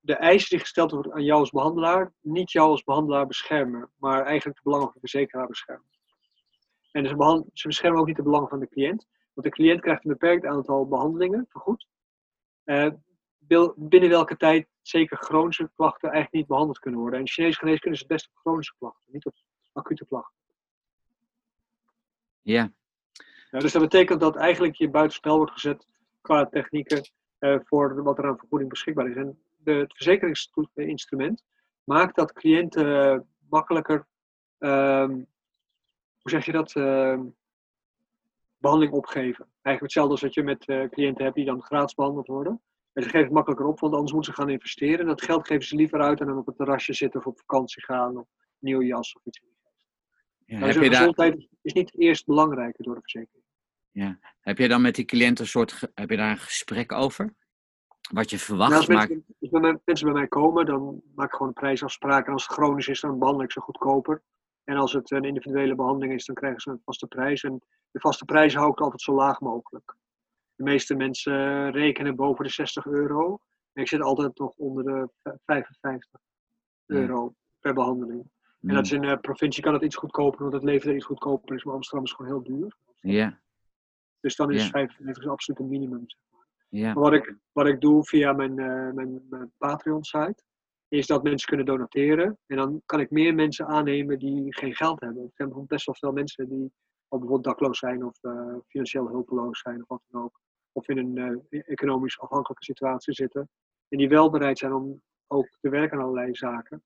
[0.00, 4.24] de eisen die gesteld worden aan jou als behandelaar, niet jou als behandelaar beschermen, maar
[4.24, 5.86] eigenlijk de belangen van de verzekeraar beschermen.
[6.90, 10.04] En ze, ze beschermen ook niet de belangen van de cliënt, want de cliënt krijgt
[10.04, 11.88] een beperkt aantal behandelingen vergoed.
[13.76, 17.20] Binnen welke tijd zeker chronische klachten eigenlijk niet behandeld kunnen worden.
[17.20, 19.34] En Chinese geneeskunde is het best op chronische klachten, niet op
[19.72, 20.36] acute klachten.
[22.40, 22.72] Ja.
[23.50, 23.58] ja.
[23.58, 25.86] Dus dat betekent dat eigenlijk je buitenspel wordt gezet
[26.20, 29.16] qua technieken uh, voor wat er aan vergoeding beschikbaar is.
[29.16, 31.44] En de, het verzekeringsinstrument
[31.84, 34.06] maakt dat cliënten makkelijker,
[34.58, 35.26] um,
[36.18, 37.20] hoe zeg je dat, uh,
[38.58, 39.46] behandeling opgeven.
[39.62, 42.60] Eigenlijk hetzelfde als dat je met uh, cliënten hebt die dan gratis behandeld worden.
[42.92, 44.98] En ze geven het makkelijker op, want anders moeten ze gaan investeren.
[44.98, 47.38] En dat geld geven ze liever uit en dan op het terrasje zitten of op
[47.38, 49.40] vakantie gaan of een nieuwe jas of iets.
[50.44, 51.46] Ja, nou, heb je gezondheid daar...
[51.62, 53.44] is niet eerst belangrijker door de verzekering.
[53.90, 54.18] Ja.
[54.40, 57.34] Heb je dan met die cliënt een soort, heb je daar een gesprek over?
[58.10, 58.70] Wat je verwacht?
[58.70, 62.26] Nou, als, mensen, als mensen bij mij komen, dan maak ik gewoon een prijsafspraak.
[62.26, 64.22] En als het chronisch is, dan behandel ik ze goedkoper.
[64.64, 67.42] En als het een individuele behandeling is, dan krijgen ze een vaste prijs.
[67.42, 69.96] En de vaste prijs hou ik altijd zo laag mogelijk.
[70.62, 73.38] De meeste mensen rekenen boven de 60 euro.
[73.72, 75.08] En ik zit altijd nog onder de
[75.44, 76.20] 55
[76.86, 78.30] euro per behandeling.
[78.60, 81.04] En dat is in de provincie kan het iets goedkoper, want het leven er iets
[81.04, 81.64] goedkoper is.
[81.64, 82.76] Maar Amsterdam is gewoon heel duur.
[83.00, 83.40] Ja.
[84.20, 86.06] Dus dan is 55 absoluut een minimum.
[86.68, 86.92] Ja.
[86.92, 90.42] wat ik, wat ik doe via mijn, uh, mijn, mijn Patreon-site,
[90.88, 92.38] is dat mensen kunnen donateren.
[92.46, 95.22] En dan kan ik meer mensen aannemen die geen geld hebben.
[95.22, 96.72] Er zijn bijvoorbeeld best wel veel mensen die
[97.08, 100.40] bijvoorbeeld dakloos zijn of uh, financieel hulpeloos zijn of wat dan ook.
[100.72, 103.48] Of in een uh, economisch afhankelijke situatie zitten.
[103.88, 106.82] En die wel bereid zijn om ook te werken aan allerlei zaken.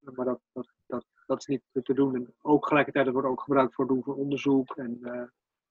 [0.00, 2.14] Maar dat, dat, dat, dat is niet te doen.
[2.14, 4.76] En ook gelijkertijd wordt ook gebruikt voor doen van onderzoek.
[4.76, 4.98] En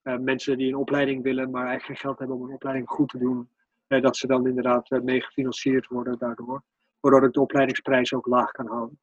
[0.03, 3.09] uh, mensen die een opleiding willen, maar eigenlijk geen geld hebben om een opleiding goed
[3.09, 3.49] te doen.
[3.87, 6.63] dat ze dan inderdaad mee gefinancierd worden daardoor.
[6.99, 8.99] Waardoor ik de opleidingsprijs ook laag kan houden.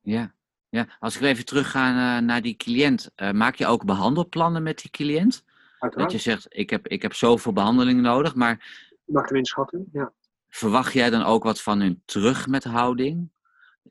[0.00, 0.34] Ja,
[0.68, 4.90] ja, als ik even terug ga naar die cliënt, maak je ook behandelplannen met die
[4.90, 5.44] cliënt?
[5.78, 6.10] Uiteraard.
[6.12, 8.84] Dat je zegt, ik heb, ik heb zoveel behandeling nodig, maar...
[9.04, 10.12] Mag de inschatting, ja.
[10.48, 13.30] Verwacht jij dan ook wat van hun terug met houding?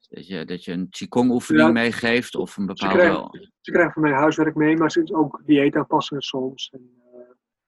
[0.09, 2.95] Dat je, dat je een Qigong-oefening meegeeft of een bepaalde...
[2.95, 6.69] Ze krijgen, ze krijgen van mij huiswerk mee, maar ze ook dieetaanpassingen soms.
[6.73, 7.19] En, uh,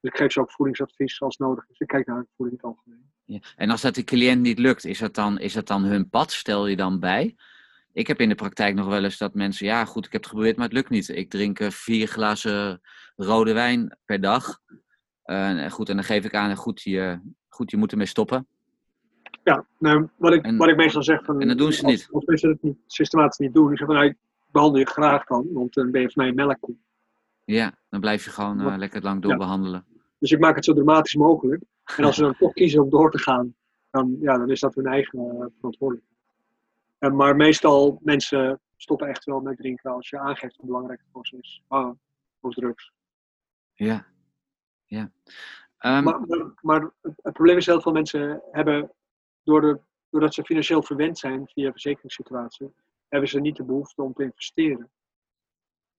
[0.02, 1.80] ik geef ze ook voedingsadvies als nodig is.
[1.80, 3.12] Ik kijk naar voeding in het algemeen.
[3.24, 3.40] Ja.
[3.56, 6.32] En als dat de cliënt niet lukt, is dat, dan, is dat dan hun pad?
[6.32, 7.36] Stel je dan bij?
[7.98, 10.30] Ik heb in de praktijk nog wel eens dat mensen, ja goed, ik heb het
[10.30, 11.10] geprobeerd, maar het lukt niet.
[11.10, 12.82] Ik drink eh, vier glazen
[13.16, 14.60] rode wijn per dag.
[15.26, 18.48] Uh, goed, en dan geef ik aan, goed, je, goed, je moet ermee stoppen.
[19.44, 21.42] Ja, nou, wat, ik, wat ik meestal zeg van...
[21.42, 22.08] En dat doen ze als, niet.
[22.12, 24.18] Als mensen het niet systematisch niet doen, ik zeg van, nou, ik
[24.52, 26.76] behandel je graag dan, want dan ben je voor mij melkkoe.
[27.44, 29.86] Ja, dan blijf je gewoon uh, lekker lang doorbehandelen.
[29.88, 30.02] Ja.
[30.20, 31.64] Dus ik maak het zo dramatisch mogelijk.
[31.98, 33.56] En als ze dan toch kiezen om door te gaan,
[33.90, 36.17] dan, ja, dan is dat hun eigen uh, verantwoordelijkheid.
[37.00, 41.10] Uh, maar meestal mensen stoppen echt wel met drinken als je aangeeft hoe belangrijk het
[41.12, 41.64] voor ze is.
[41.68, 41.92] Ah,
[42.40, 42.92] of drugs.
[43.74, 44.06] Ja.
[44.86, 45.02] ja.
[45.02, 48.92] Um, maar, maar, maar, het probleem is heel veel mensen hebben,
[49.44, 49.80] door de,
[50.10, 52.74] doordat ze financieel verwend zijn via verzekeringssituatie,
[53.08, 54.92] hebben ze niet de behoefte om te investeren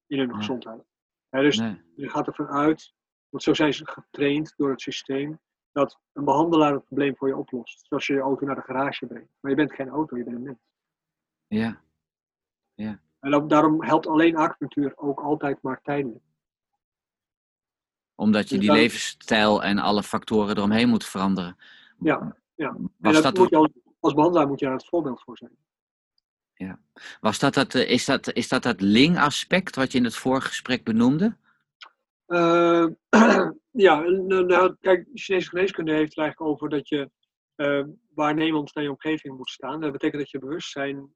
[0.06, 0.82] in hun gezondheid.
[1.30, 1.82] dus nee.
[1.94, 2.96] je gaat ervan uit
[3.28, 5.40] want zo zijn ze getraind door het systeem
[5.72, 7.86] dat een behandelaar het probleem voor je oplost.
[7.86, 9.32] Zoals je je auto naar de garage brengt.
[9.40, 10.58] Maar je bent geen auto, je bent een mens.
[11.48, 11.80] Ja.
[12.74, 13.00] ja.
[13.20, 16.24] En daarom helpt alleen acupunctuur ook altijd maar tijdelijk.
[18.14, 21.56] Omdat je dus die levensstijl en alle factoren eromheen moet veranderen.
[21.98, 22.76] Ja, ja.
[22.96, 23.36] Was en dat, dat...
[23.36, 23.70] Moet je als,
[24.00, 25.56] als behandelaar moet je daar het voorbeeld voor zijn.
[26.54, 26.80] Ja.
[27.20, 30.84] Was dat het, is, dat, is dat het Ling-aspect wat je in het vorige gesprek
[30.84, 31.36] benoemde?
[32.26, 32.86] Uh,
[33.86, 37.10] ja, nou, kijk, Chinese geneeskunde heeft het eigenlijk over dat je
[37.56, 37.84] uh,
[38.14, 39.80] waarnemend naar je omgeving moet staan.
[39.80, 41.14] Dat betekent dat je bewustzijn,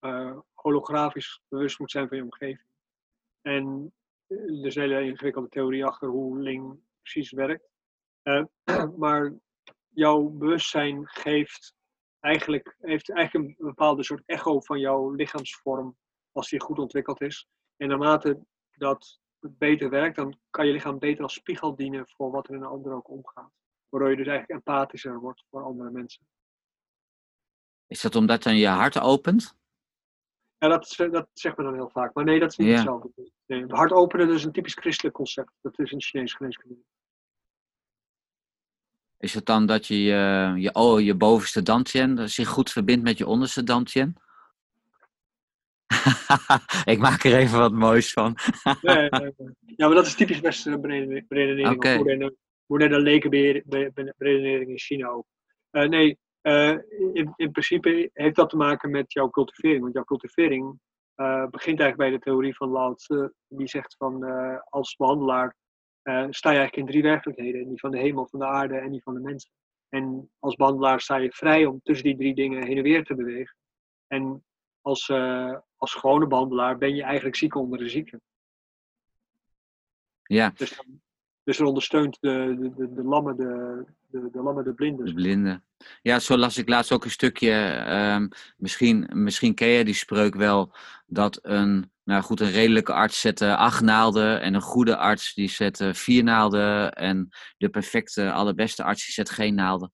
[0.00, 2.66] uh, holografisch bewust moet zijn van je omgeving.
[3.40, 3.92] En
[4.26, 7.68] er is een hele ingewikkelde theorie achter hoe Ling precies werkt.
[8.96, 9.34] maar
[9.88, 11.74] jouw bewustzijn geeft
[12.20, 15.96] eigenlijk, heeft eigenlijk een bepaalde soort echo van jouw lichaamsvorm
[16.32, 17.48] als die goed ontwikkeld is.
[17.76, 18.40] En naarmate
[18.70, 22.60] dat beter werkt, dan kan je lichaam beter als spiegel dienen voor wat er in
[22.60, 23.50] een ander ook omgaat.
[23.88, 26.26] Waardoor je dus eigenlijk empathischer wordt voor andere mensen.
[27.86, 29.57] Is dat omdat dan je hart opent?
[30.58, 32.14] Ja, dat, dat zegt men dan heel vaak.
[32.14, 33.10] Maar nee, dat is niet hetzelfde.
[33.46, 35.52] Nee, hart openen is een typisch christelijk concept.
[35.60, 36.76] Dat is een Chinees geneeskunde.
[39.18, 43.18] Is het dan dat je je, je, oh, je bovenste dantien zich goed verbindt met
[43.18, 44.16] je onderste dantien?
[46.84, 48.36] ik maak er even wat moois van.
[48.82, 49.08] nee,
[49.76, 50.78] Ja, maar dat is typisch westerse
[51.28, 51.74] beredenering.
[51.74, 52.32] Okay.
[52.66, 55.26] Moderne lekenberedenering in China ook.
[55.72, 56.70] Uh, nee, uh,
[57.12, 59.80] in, in principe heeft dat te maken met jouw cultivering.
[59.80, 60.80] Want jouw cultivering
[61.16, 62.94] uh, begint eigenlijk bij de theorie van Lao.
[63.48, 64.24] Die zegt van
[64.68, 65.56] als behandelaar
[66.30, 67.68] sta je eigenlijk in drie werkelijkheden.
[67.68, 69.50] Die van de hemel, van de aarde en die van de mensen.
[69.88, 73.14] En als behandelaar sta je vrij om tussen die drie dingen heen en weer te
[73.14, 73.56] bewegen.
[74.06, 74.44] En
[74.80, 75.10] als,
[75.76, 78.20] als gewone behandelaar ben je eigenlijk ziek onder de zieke.
[80.22, 80.52] Ja.
[80.54, 80.82] Dus,
[81.48, 85.06] dus er ondersteunt de, de, de, de lammen de, de, de lammen de blinden.
[85.06, 85.64] De blinden.
[86.02, 87.84] Ja, zo las ik laatst ook een stukje.
[88.14, 90.74] Um, misschien, misschien ken je die spreuk wel.
[91.06, 94.40] Dat een, nou goed, een redelijke arts zette acht naalden.
[94.40, 96.92] En een goede arts die zette vier naalden.
[96.92, 99.92] En de perfecte, allerbeste arts die zet geen naalden.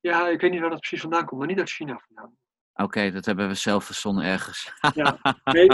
[0.00, 2.36] Ja, ik weet niet waar dat precies vandaan komt, maar niet uit China vandaan.
[2.74, 4.72] Oké, dat hebben we zelf verzonnen ergens.
[4.94, 5.68] ja, nee,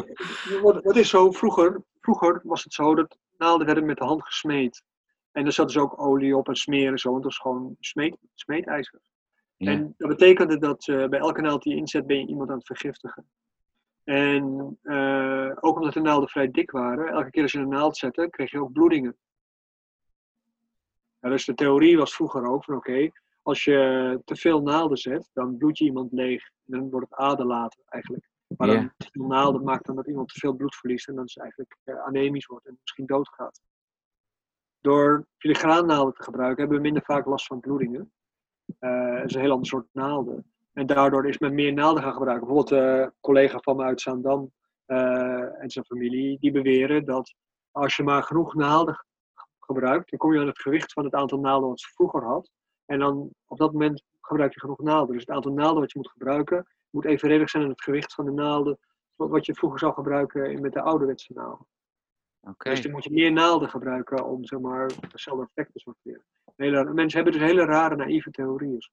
[0.62, 4.84] wat is zo, vroeger, vroeger was het zo dat naalden werden met de hand gesmeed.
[5.32, 8.16] En er zat dus ook olie op en smeren zo, want dat was gewoon smeet,
[8.34, 9.01] smeedijzer.
[9.57, 9.70] Ja.
[9.70, 12.57] En dat betekende dat uh, bij elke naald die je inzet, ben je iemand aan
[12.57, 13.26] het vergiftigen.
[14.05, 17.97] En uh, ook omdat de naalden vrij dik waren, elke keer als je een naald
[17.97, 19.16] zette, kreeg je ook bloedingen.
[21.20, 23.12] Ja, dus de theorie was vroeger ook van oké, okay,
[23.43, 26.45] als je te veel naalden zet, dan bloed je iemand leeg.
[26.45, 28.28] En dan wordt het aderlaten eigenlijk.
[28.57, 31.24] Maar dan te veel naalden maakt dan dat iemand te veel bloed verliest en dan
[31.24, 33.61] is eigenlijk uh, anemisch wordt en misschien doodgaat.
[34.80, 38.12] Door filigraannaalden te gebruiken hebben we minder vaak last van bloedingen.
[38.80, 40.53] Uh, dat is een heel ander soort naalden.
[40.72, 42.47] En daardoor is men meer naalden gaan gebruiken.
[42.47, 44.53] Bijvoorbeeld een uh, collega van me uit Zaandam
[44.86, 47.34] en zijn familie, die beweren dat
[47.70, 49.05] als je maar genoeg naalden
[49.61, 52.51] gebruikt, dan kom je aan het gewicht van het aantal naalden wat ze vroeger had.
[52.84, 55.12] En dan op dat moment gebruik je genoeg naalden.
[55.12, 56.66] Dus het aantal naalden wat je moet gebruiken,
[56.97, 58.78] moet evenredig zijn aan het gewicht van de naalden
[59.16, 61.66] wat je vroeger zou gebruiken met de ouderwetse naalden.
[62.40, 62.72] Okay.
[62.72, 66.24] Dus dan moet je meer naalden gebruiken om zeg maar, hetzelfde effect te sorteren.
[66.57, 68.90] Hele, mensen hebben dus hele rare naïeve theorieën.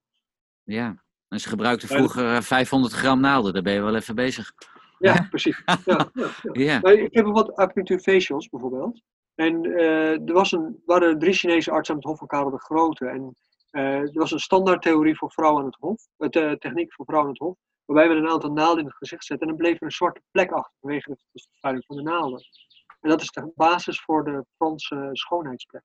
[0.64, 4.52] Ja, en ze gebruikten vroeger 500 gram naalden, daar ben je wel even bezig.
[5.00, 5.62] Ja, precies.
[5.66, 6.30] Ja, ja, ja.
[6.52, 6.80] ja.
[6.80, 9.02] Maar ik heb wat acupunctuur facials bijvoorbeeld.
[9.36, 12.60] En uh, er was een, waren drie Chinese artsen aan het Hof van Karel de
[12.60, 13.06] Grote.
[13.06, 13.36] En
[13.72, 17.36] uh, er was een standaardtheorie voor vrouwen aan het Hof, uh, techniek voor vrouwen aan
[17.36, 19.48] het Hof, waarbij we een aantal naalden in het gezicht zetten.
[19.48, 22.46] En dan bleef er een zwarte plek achter vanwege de vervuiling van de naalden.
[23.00, 25.84] En dat is de basis voor de Franse schoonheidsplek.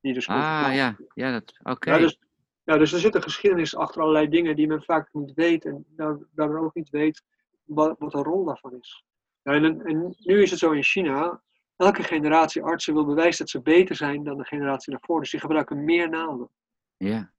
[0.00, 0.96] Die dus ah, ja.
[1.14, 1.70] ja dat, oké.
[1.70, 1.94] Okay.
[1.94, 2.18] Ja, dus,
[2.64, 5.86] ja, dus er zit een geschiedenis achter allerlei dingen die men vaak niet weet en
[6.34, 7.22] daardoor ook niet weet
[7.64, 9.04] wat, wat de rol daarvan is.
[9.42, 11.42] Ja, en, en nu is het zo in China,
[11.76, 15.20] elke generatie artsen wil bewijzen dat ze beter zijn dan de generatie daarvoor.
[15.20, 16.50] Dus die gebruiken meer naalden.
[16.96, 17.32] Ja.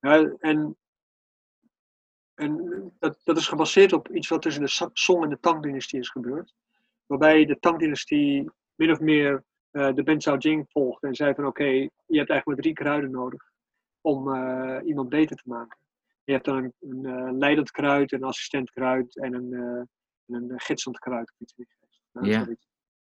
[0.00, 0.76] ja en
[2.34, 6.08] en dat, dat is gebaseerd op iets wat tussen de Song en de Tang-dynastie is
[6.08, 6.54] gebeurd
[7.06, 11.62] waarbij de Tang-dynastie min of meer uh, de Ben Jing volgde en zei van oké,
[11.62, 13.50] okay, je hebt eigenlijk maar drie kruiden nodig
[14.00, 15.78] om uh, iemand beter te maken.
[16.24, 19.52] Je hebt dan een, een uh, leidend kruid, een assistent kruid en een,
[20.26, 21.32] een gidsend kruid.
[22.12, 22.46] Nou, ja.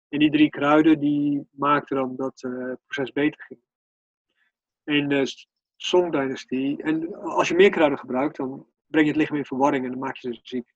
[0.10, 3.60] En die drie kruiden die maakten dan dat het proces beter ging.
[4.84, 9.46] In de Song-dynastie, en als je meer kruiden gebruikt, dan breng je het lichaam in
[9.46, 10.74] verwarring en dan maak je ze ziek.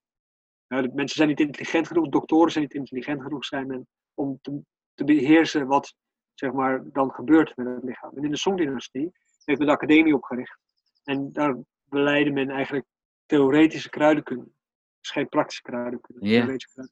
[0.68, 4.62] Nou, mensen zijn niet intelligent genoeg, doktoren zijn niet intelligent genoeg zijn om te,
[4.94, 5.96] te, beheersen wat
[6.34, 8.12] zeg maar, dan gebeurt met het lichaam.
[8.16, 9.12] En in de Song-dynastie
[9.46, 10.58] heeft men de academie opgericht.
[11.04, 12.86] En daar beleidde men eigenlijk
[13.26, 14.52] theoretische kruidenkunde.
[15.00, 16.28] Dus geen praktische kruidenkunde.
[16.28, 16.44] Yeah.
[16.44, 16.92] Kruidenkunde.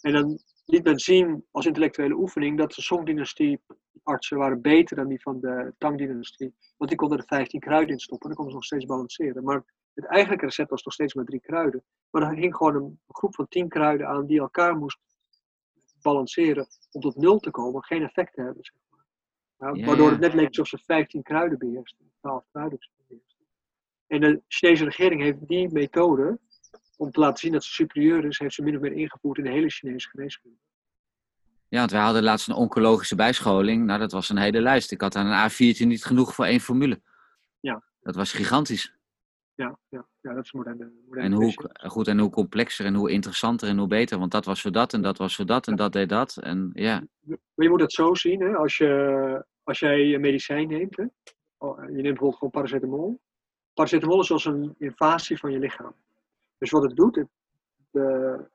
[0.00, 3.60] En dan liet men zien als intellectuele oefening dat de Song-dynastie
[4.02, 6.54] artsen waren beter dan die van de Tang-dynastie.
[6.76, 9.44] Want die konden er 15 kruiden in stoppen en dan konden ze nog steeds balanceren.
[9.44, 9.64] Maar
[9.94, 11.84] het eigenlijke recept was nog steeds maar drie kruiden.
[12.10, 14.98] Maar er ging gewoon een groep van tien kruiden aan die elkaar moest
[16.02, 18.64] balanceren om tot nul te komen, geen effect te hebben.
[18.64, 19.06] Zeg maar.
[19.58, 23.46] nou, Ja, waardoor het net leek alsof ze 15 kruiden beheersten, 12 kruiden beheersten.
[24.06, 26.38] En de Chinese regering heeft die methode,
[26.96, 29.44] om te laten zien dat ze superieur is, heeft ze min of meer ingevoerd in
[29.44, 30.56] de hele Chinese geneeskunde.
[31.68, 33.84] Ja, want wij hadden laatst een oncologische bijscholing.
[33.84, 34.92] Nou, dat was een hele lijst.
[34.92, 37.02] Ik had aan een A4'tje niet genoeg voor één formule.
[37.60, 37.82] Ja.
[38.00, 38.94] Dat was gigantisch.
[39.54, 40.92] Ja, ja, ja dat is moderne.
[41.06, 41.52] moderne En hoe,
[41.90, 44.18] goed, en hoe complexer en hoe interessanter en hoe beter.
[44.18, 46.36] Want dat was voor dat en dat was voor dat en dat deed dat.
[46.36, 48.56] En ja, Maar je moet het zo zien, hè?
[48.56, 51.04] Als, je, als jij een medicijn neemt, hè?
[51.58, 53.20] Oh, je neemt bijvoorbeeld gewoon paracetamol.
[53.74, 55.94] Paracetamol is als een invasie van je lichaam.
[56.58, 57.28] Dus wat het doet, het,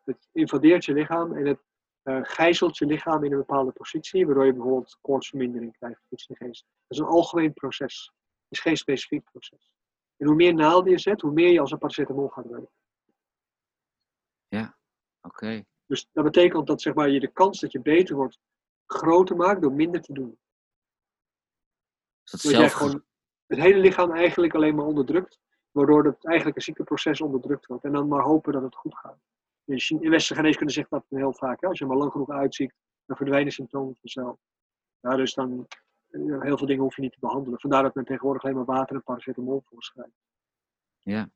[0.03, 1.59] het invadeert je lichaam en het
[2.03, 6.35] eh, gijzelt je lichaam in een bepaalde positie, waardoor je bijvoorbeeld koortsvermindering krijgt iets in
[6.39, 6.65] de geest.
[6.87, 8.11] Dat is een algemeen proces.
[8.23, 9.71] Het is geen specifiek proces.
[10.17, 12.71] En hoe meer naalden je zet, hoe meer je als een paracetamol gaat werken.
[15.21, 15.63] oké.
[15.85, 18.39] Dus dat betekent dat zeg maar, je de kans dat je beter wordt
[18.85, 20.39] groter maakt door minder te doen.
[22.23, 23.05] Is dat jij gewoon
[23.45, 25.39] het hele lichaam eigenlijk alleen maar onderdrukt,
[25.71, 27.83] waardoor het eigenlijk een ziekteproces onderdrukt wordt.
[27.83, 29.19] En dan maar hopen dat het goed gaat.
[29.65, 31.61] In westerse geneeskunde zegt dat heel vaak.
[31.61, 31.67] Hè?
[31.67, 32.73] Als je maar lang genoeg uitziet,
[33.05, 34.39] dan verdwijnen symptomen vanzelf.
[34.99, 35.67] Ja, dus dan
[36.11, 37.59] heel veel dingen hoef je niet te behandelen.
[37.59, 40.17] Vandaar dat men tegenwoordig alleen maar water en paracetamol voorschrijft.
[40.99, 41.29] Ja.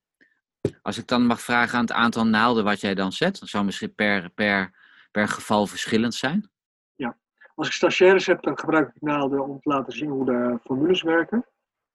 [0.82, 3.66] Als ik dan mag vragen aan het aantal naalden wat jij dan zet, dat zou
[3.66, 4.76] misschien per, per,
[5.12, 6.50] per geval verschillend zijn?
[6.96, 7.18] Ja,
[7.56, 11.02] als ik stagiaires heb, dan gebruik ik naalden om te laten zien hoe de formules
[11.02, 11.46] werken.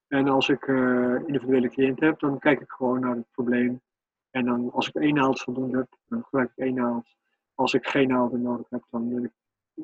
[0.09, 3.81] En als ik uh, individuele cliënten heb, dan kijk ik gewoon naar het probleem.
[4.31, 7.15] En dan als ik één naald voldoende heb, dan gebruik ik één naald.
[7.55, 9.33] Als ik geen naalden nodig heb, dan wil ik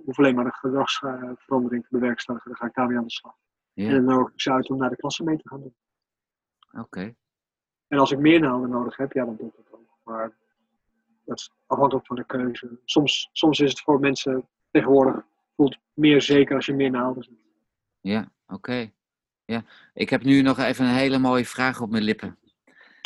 [0.05, 2.51] hoef alleen maar een gedragsverandering te bewerkstelligen.
[2.51, 3.35] Dan ga ik daarmee aan de slag.
[3.73, 3.89] Ja.
[3.89, 5.75] En dan nodig ik ze uit om naar de klasse mee te gaan doen.
[6.83, 7.15] Oké.
[7.89, 9.99] En als ik meer naalden nodig heb, ja, dan doe ik dat ook.
[10.05, 10.37] Maar
[11.25, 12.79] dat is afhankelijk van de keuze.
[12.85, 15.25] Soms, soms is het voor mensen tegenwoordig
[15.57, 17.35] voelt meer zeker als je meer naalden zet.
[18.01, 18.93] Ja, oké.
[19.45, 19.65] Ja,
[19.95, 22.39] ik heb nu nog even een hele mooie vraag op mijn lippen.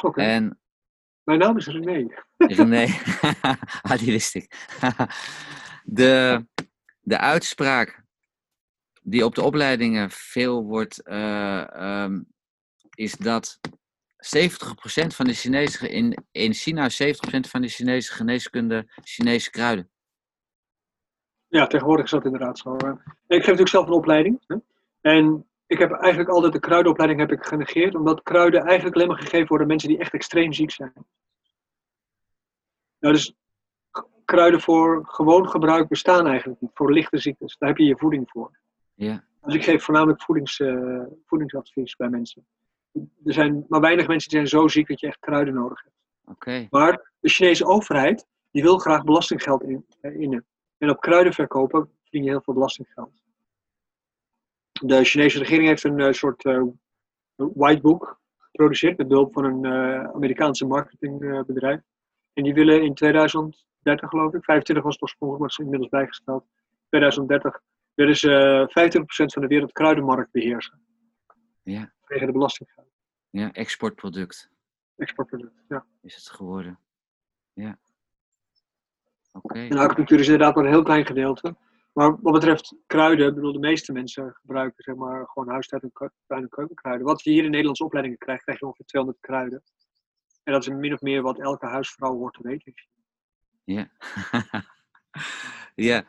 [0.04, 0.22] Oké.
[0.22, 0.58] En...
[1.22, 2.24] Mijn naam is René.
[2.36, 2.86] René,
[3.82, 4.68] ah, die wist ik.
[5.84, 6.46] de,
[7.06, 8.04] de uitspraak
[9.02, 12.26] die op de opleidingen veel wordt, uh, um,
[12.94, 13.66] is dat 70%
[15.06, 16.94] van de Chinese, in, in China 70%
[17.48, 19.90] van de Chinese geneeskunde Chinese kruiden.
[21.46, 22.76] Ja, tegenwoordig is dat inderdaad zo.
[22.76, 22.80] Ik
[23.26, 24.44] geef natuurlijk zelf een opleiding.
[24.46, 24.56] Hè?
[25.00, 29.18] En ik heb eigenlijk altijd de kruidenopleiding heb ik genegeerd, omdat kruiden eigenlijk alleen maar
[29.18, 30.92] gegeven worden aan mensen die echt extreem ziek zijn.
[32.98, 33.34] Nou, dus
[34.26, 37.56] kruiden voor gewoon gebruik bestaan eigenlijk niet, voor lichte ziektes.
[37.58, 38.58] Daar heb je je voeding voor.
[38.94, 39.24] Ja.
[39.42, 42.46] Dus ik geef voornamelijk voedings, uh, voedingsadvies bij mensen.
[43.24, 45.96] Er zijn maar weinig mensen die zijn zo ziek dat je echt kruiden nodig hebt.
[46.24, 46.66] Oké.
[46.70, 50.46] Maar de Chinese overheid, die wil graag belastinggeld in, eh, innen.
[50.78, 53.22] En op kruiden verkopen verdien je heel veel belastinggeld.
[54.72, 56.42] De Chinese regering heeft een uh, soort
[57.36, 59.66] whitebook geproduceerd met behulp van een
[60.14, 61.80] Amerikaanse marketingbedrijf.
[62.32, 62.94] en die willen in
[63.86, 66.44] 2030 geloof ik, 25 was het oorspronkelijk, maar is inmiddels bijgesteld.
[66.88, 67.60] 2030
[67.94, 68.30] willen ze
[68.68, 70.80] 25% van de wereld kruidenmarkt beheersen.
[71.62, 71.92] Ja.
[72.04, 72.86] Tegen de belastinggeld.
[73.30, 74.50] Ja, exportproduct.
[74.96, 75.86] Exportproduct, ja.
[76.02, 76.78] Is het geworden.
[77.52, 77.78] Ja.
[79.32, 79.58] Oké.
[79.58, 81.56] En acupunctuur is inderdaad maar een heel klein gedeelte.
[81.92, 85.92] Maar wat betreft kruiden, bedoel, de meeste mensen gebruiken zeg maar gewoon huistuin-
[86.26, 87.06] en keukenkruiden.
[87.06, 89.62] Wat je hier in Nederlandse opleidingen krijgt, krijg je ongeveer 200 kruiden.
[90.42, 92.72] En dat is min of meer wat elke huisvrouw hoort te weten.
[93.66, 93.90] Ja.
[95.88, 96.04] ja.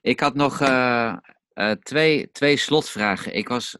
[0.00, 1.16] Ik had nog uh,
[1.54, 3.34] uh, twee, twee slotvragen.
[3.34, 3.78] Ik, was,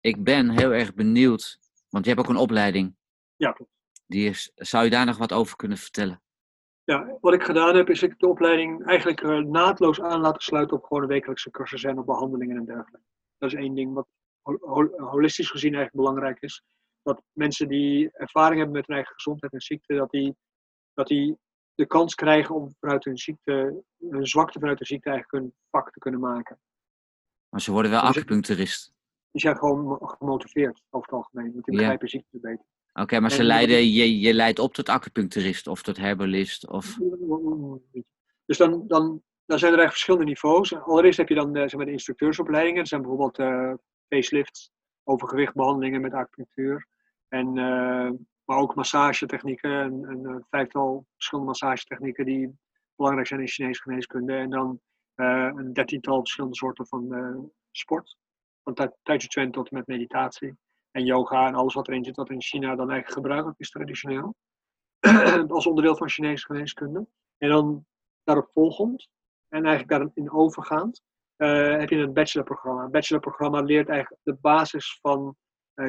[0.00, 1.58] ik ben heel erg benieuwd,
[1.88, 2.96] want je hebt ook een opleiding.
[3.36, 3.72] Ja, klopt.
[4.06, 6.22] Die is, zou je daar nog wat over kunnen vertellen?
[6.84, 10.76] Ja, wat ik gedaan heb, is ik de opleiding eigenlijk uh, naadloos aan laten sluiten
[10.76, 13.00] op gewoon een wekelijkse cursus en op behandelingen en dergelijke.
[13.38, 14.08] Dat is één ding wat
[14.42, 16.62] hol holistisch gezien eigenlijk belangrijk is.
[17.02, 20.36] Dat mensen die ervaring hebben met hun eigen gezondheid en ziekte, dat die,
[20.94, 21.38] dat die
[21.80, 25.92] de kans krijgen om vanuit hun ziekte, hun zwakte vanuit de ziekte eigenlijk een vak
[25.92, 26.58] te kunnen maken.
[27.48, 28.92] Maar ze worden wel dus acupuncturist.
[29.30, 32.18] Die zijn gewoon gemotiveerd over het algemeen, want die begrijpen ja.
[32.18, 32.64] ziekte beter.
[32.92, 36.68] Oké, okay, maar ze leiden, je, je leidt op tot acupuncturist of tot herbalist?
[36.68, 36.98] Of...
[38.44, 40.74] Dus dan, dan, dan zijn er eigenlijk verschillende niveaus.
[40.74, 42.78] Allereerst heb je dan zeg maar, de instructeursopleidingen.
[42.78, 43.74] Dat zijn bijvoorbeeld uh,
[44.08, 44.70] facelifts,
[45.04, 46.86] overgewichtbehandelingen met acupunctuur.
[47.28, 48.10] En, uh,
[48.50, 52.58] maar ook massagetechnieken, een, een vijftal verschillende massagetechnieken die
[52.96, 54.36] belangrijk zijn in Chinese geneeskunde.
[54.36, 54.80] En dan
[55.16, 58.16] uh, een dertiental verschillende soorten van sport.
[58.62, 60.56] Van Tai tot en met meditatie
[60.90, 64.34] en yoga en alles wat erin zit, wat in China dan eigenlijk gebruikelijk is traditioneel.
[65.48, 67.06] als onderdeel van Chinese geneeskunde.
[67.38, 67.86] En dan
[68.24, 69.08] daarop volgend,
[69.48, 71.02] en eigenlijk daarin overgaand,
[71.36, 72.82] heb je een bachelorprogramma.
[72.82, 75.36] Een bachelorprogramma leert eigenlijk de basis van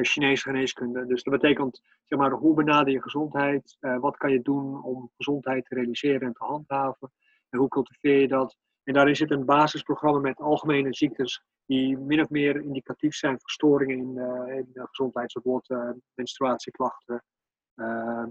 [0.00, 1.06] Chinese geneeskunde.
[1.06, 3.76] Dus dat betekent, zeg maar, hoe benader je gezondheid?
[3.80, 7.12] Uh, wat kan je doen om gezondheid te realiseren en te handhaven?
[7.48, 8.56] En hoe cultiveer je dat?
[8.84, 13.50] En daarin zit een basisprogramma met algemene ziektes die min of meer indicatief zijn voor
[13.50, 17.24] storingen in, uh, in gezondheid, zoals uh, menstruatieklachten,
[17.74, 18.24] uh,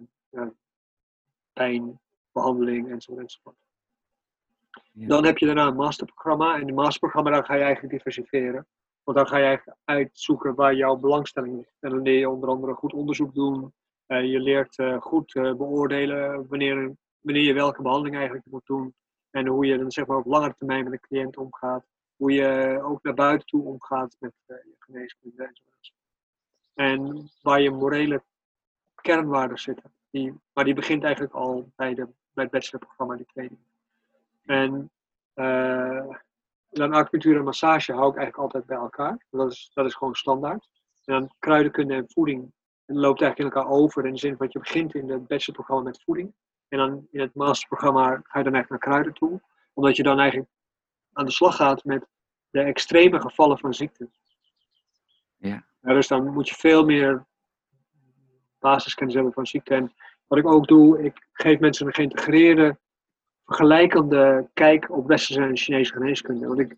[1.54, 2.00] pijn,
[2.32, 3.22] behandeling enzovoort.
[3.22, 3.58] enzovoort.
[4.92, 5.08] Ja.
[5.08, 6.54] Dan heb je daarna een masterprogramma.
[6.54, 8.68] En in het masterprogramma dan ga je eigenlijk diversifieren.
[9.04, 11.78] Want dan ga je uitzoeken waar jouw belangstelling ligt.
[11.80, 13.74] En dan leer je onder andere goed onderzoek doen.
[14.06, 18.94] je leert goed beoordelen wanneer, wanneer je welke behandeling eigenlijk moet doen.
[19.30, 21.86] En hoe je dan zeg maar op langere termijn met een cliënt omgaat
[22.22, 25.94] hoe je ook naar buiten toe omgaat met je geneeskunde enzovoort.
[26.74, 28.24] En waar je morele
[28.96, 29.94] kernwaarden zitten.
[30.10, 33.60] Die, maar die begint eigenlijk al bij, de, bij het bachelorprogramma, die training.
[34.46, 34.92] En
[36.72, 39.26] dan acupunctuur en massage hou ik eigenlijk altijd bij elkaar.
[39.30, 40.70] Dat is, dat is gewoon standaard.
[41.06, 42.54] En dan kruidenkunde en voeding
[42.86, 44.06] en loopt eigenlijk in elkaar over.
[44.06, 46.34] In de zin van dat je begint in het bachelorprogramma met voeding.
[46.68, 49.42] En dan in het masterprogramma ga je dan eigenlijk naar kruiden toe.
[49.74, 50.50] Omdat je dan eigenlijk
[51.14, 52.06] aan de slag gaat met
[52.50, 54.10] de extreme gevallen van ziekte.
[55.38, 55.66] Ja.
[55.82, 57.26] dus dan moet je veel meer
[58.60, 59.76] basiskennis hebben van ziekte.
[59.76, 59.94] En
[60.28, 62.80] wat ik ook doe, ik geef mensen een geïntegreerde,
[63.52, 66.48] vergelijkende kijk op westerse en Chinese geneeskunde.
[66.48, 66.76] Want ik,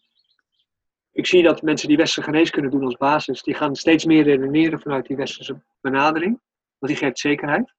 [1.12, 4.80] ik zie dat mensen die westerse geneeskunde doen als basis, die gaan steeds meer redeneren
[4.80, 6.42] vanuit die westerse benadering.
[6.80, 7.74] Want die geeft zekerheid.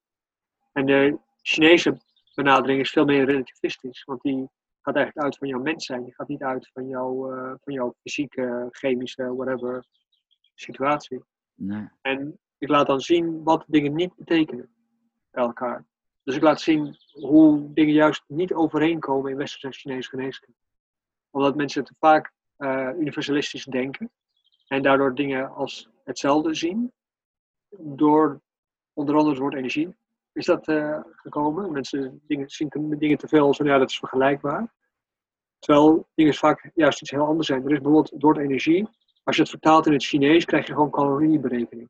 [0.73, 1.97] En de Chinese
[2.33, 4.03] benadering is veel meer relativistisch.
[4.03, 4.49] Want die
[4.81, 6.03] gaat eigenlijk uit van jouw mens zijn.
[6.03, 9.85] Die gaat niet uit van, jouw uh, van jouw fysieke, chemische, whatever
[10.53, 11.23] situatie.
[11.55, 11.87] Nee.
[12.01, 14.69] En ik laat dan zien wat dingen niet betekenen
[15.31, 15.85] bij elkaar.
[16.25, 20.59] Dus ik laat zien hoe dingen juist niet overeenkomen in westerse en Chinese geneeskunde.
[21.29, 24.11] Omdat mensen te vaak uh, universalistisch denken
[24.67, 26.91] en daardoor dingen als hetzelfde zien.
[27.77, 28.41] Door
[28.93, 29.95] onder andere het woord energie
[30.31, 31.71] is dat uh, gekomen.
[31.71, 34.73] Mensen dingen, zien dingen te veel als van ja, dat is vergelijkbaar.
[35.59, 37.59] Terwijl dingen vaak juist iets heel anders zijn.
[37.63, 38.89] Er is bijvoorbeeld het woord energie.
[39.23, 41.89] Als je het vertaalt in het Chinees, krijg je gewoon calorieberekening.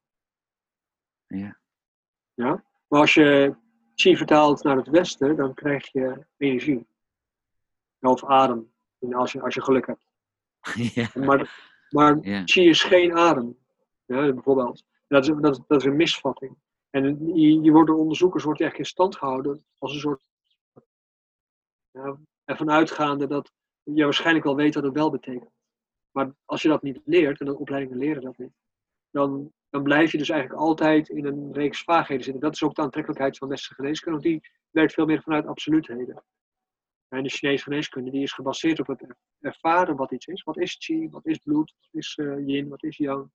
[1.27, 1.57] Ja.
[2.33, 2.63] ja.
[2.87, 3.55] Maar als je
[3.95, 6.87] chi vertaalt naar het westen, dan krijg je energie.
[7.99, 8.71] Of adem,
[9.11, 10.05] als je, als je geluk hebt.
[10.93, 11.09] Ja.
[11.13, 12.41] Maar, maar Ja.
[12.45, 13.57] chi is geen adem.
[14.05, 14.83] Ja, bijvoorbeeld.
[15.07, 16.57] Dat is, dat, dat is een misvatting.
[16.89, 20.23] En je, je wordt door onderzoekers wordt echt in stand gehouden als een soort.
[21.91, 23.51] Ja, ervan uitgaande dat
[23.83, 25.51] je waarschijnlijk wel weet wat het wel betekent.
[26.11, 28.53] Maar als je dat niet leert, en de opleidingen leren dat niet,
[29.09, 32.41] dan, dan blijf je dus eigenlijk altijd in een reeks vaagheden zitten.
[32.41, 36.23] Dat is ook de aantrekkelijkheid van westerse geneeskunde, want die werkt veel meer vanuit absoluutheden.
[37.07, 40.43] En de Chinese geneeskunde die is gebaseerd op het er- ervaren wat iets is.
[40.43, 43.29] Wat is chi, wat is bloed, wat is eh, yin, wat is yang.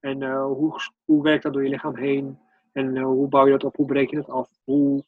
[0.00, 2.38] En eh, hoe, hoe werkt dat door je lichaam heen?
[2.72, 3.76] En eh, hoe bouw je dat op?
[3.76, 4.50] Hoe breek je dat af?
[4.64, 5.04] Hoe,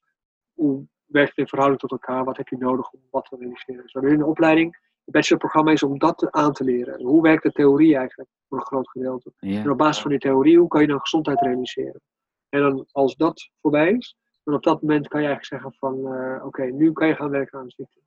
[0.53, 2.25] hoe werkt het in verhouding tot elkaar?
[2.25, 3.83] Wat heb je nodig om wat te realiseren?
[3.83, 7.03] Dus in de opleiding, het bachelorprogramma is om dat aan te leren.
[7.03, 9.33] Hoe werkt de theorie eigenlijk voor een groot gedeelte?
[9.39, 12.01] En op basis van die theorie, hoe kan je dan gezondheid realiseren?
[12.49, 16.15] En dan als dat voorbij is, dan op dat moment kan je eigenlijk zeggen van
[16.15, 18.01] eh, oké, nu kan je gaan werken aan de ziekte.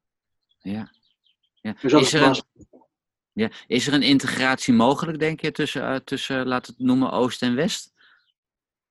[0.57, 0.91] Ja.
[1.61, 1.75] Ja.
[1.81, 2.43] Dus dat Is, er een,
[3.33, 3.49] ja.
[3.67, 7.41] is er een integratie mogelijk, denk je, tussen, eh, tussen laten we het noemen, Oost
[7.41, 7.95] en West?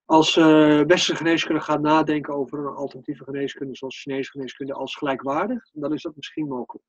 [0.05, 5.69] Als eh westerse geneeskunde gaat nadenken over een alternatieve geneeskunde, zoals Chinese geneeskunde, als gelijkwaardig,
[5.73, 6.85] dan is dat misschien mogelijk.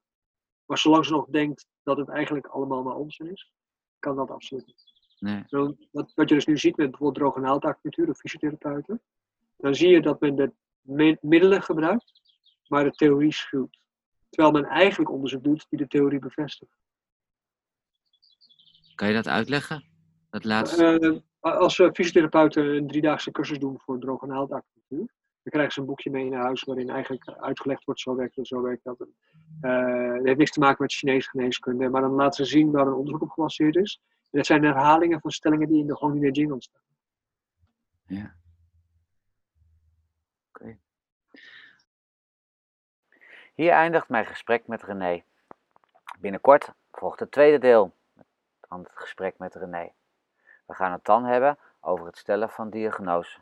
[0.68, 3.51] Maar zolang ze nog denkt dat het eigenlijk allemaal maar onzin is,
[3.99, 4.84] kan dat absoluut niet.
[5.20, 5.43] Nee.
[5.47, 9.01] Zo, Wat, wat je dus nu ziet met bijvoorbeeld droge naaldaacupunctuur of fysiotherapeuten,
[9.57, 10.51] dan zie je dat men de
[10.82, 12.22] mi- middelen gebruikt,
[12.68, 13.80] maar de theorie schuwt.
[14.30, 16.78] Terwijl men eigenlijk onderzoek doet die de theorie bevestigt.
[18.95, 19.84] Kan je dat uitleggen?
[20.30, 20.99] Dat laatste?
[21.39, 25.13] Eh, als uh, fysiotherapeuten een driedaagse cursus doen voor droge naaldaacupunctuur,
[25.48, 28.48] dan krijgen ze een boekje mee naar huis waarin eigenlijk uitgelegd wordt, zo werkt dat,
[28.48, 29.00] zo werkt dat.
[29.62, 32.88] Eh, het heeft niks te maken met Chinese geneeskunde, maar dan laten ze zien waar
[32.88, 34.02] een onderzoek op gebaseerd is.
[34.04, 36.82] En dat zijn herhalingen van stellingen die in de Hongne Jing ontstaan.
[38.06, 38.36] Ja.
[40.50, 40.78] Oké.
[43.54, 45.24] Hier eindigt mijn gesprek met René.
[46.20, 47.93] Binnenkort volgt het tweede deel
[48.62, 49.91] van het gesprek met René.
[50.66, 53.39] We gaan het dan hebben over het stellen van diagnose.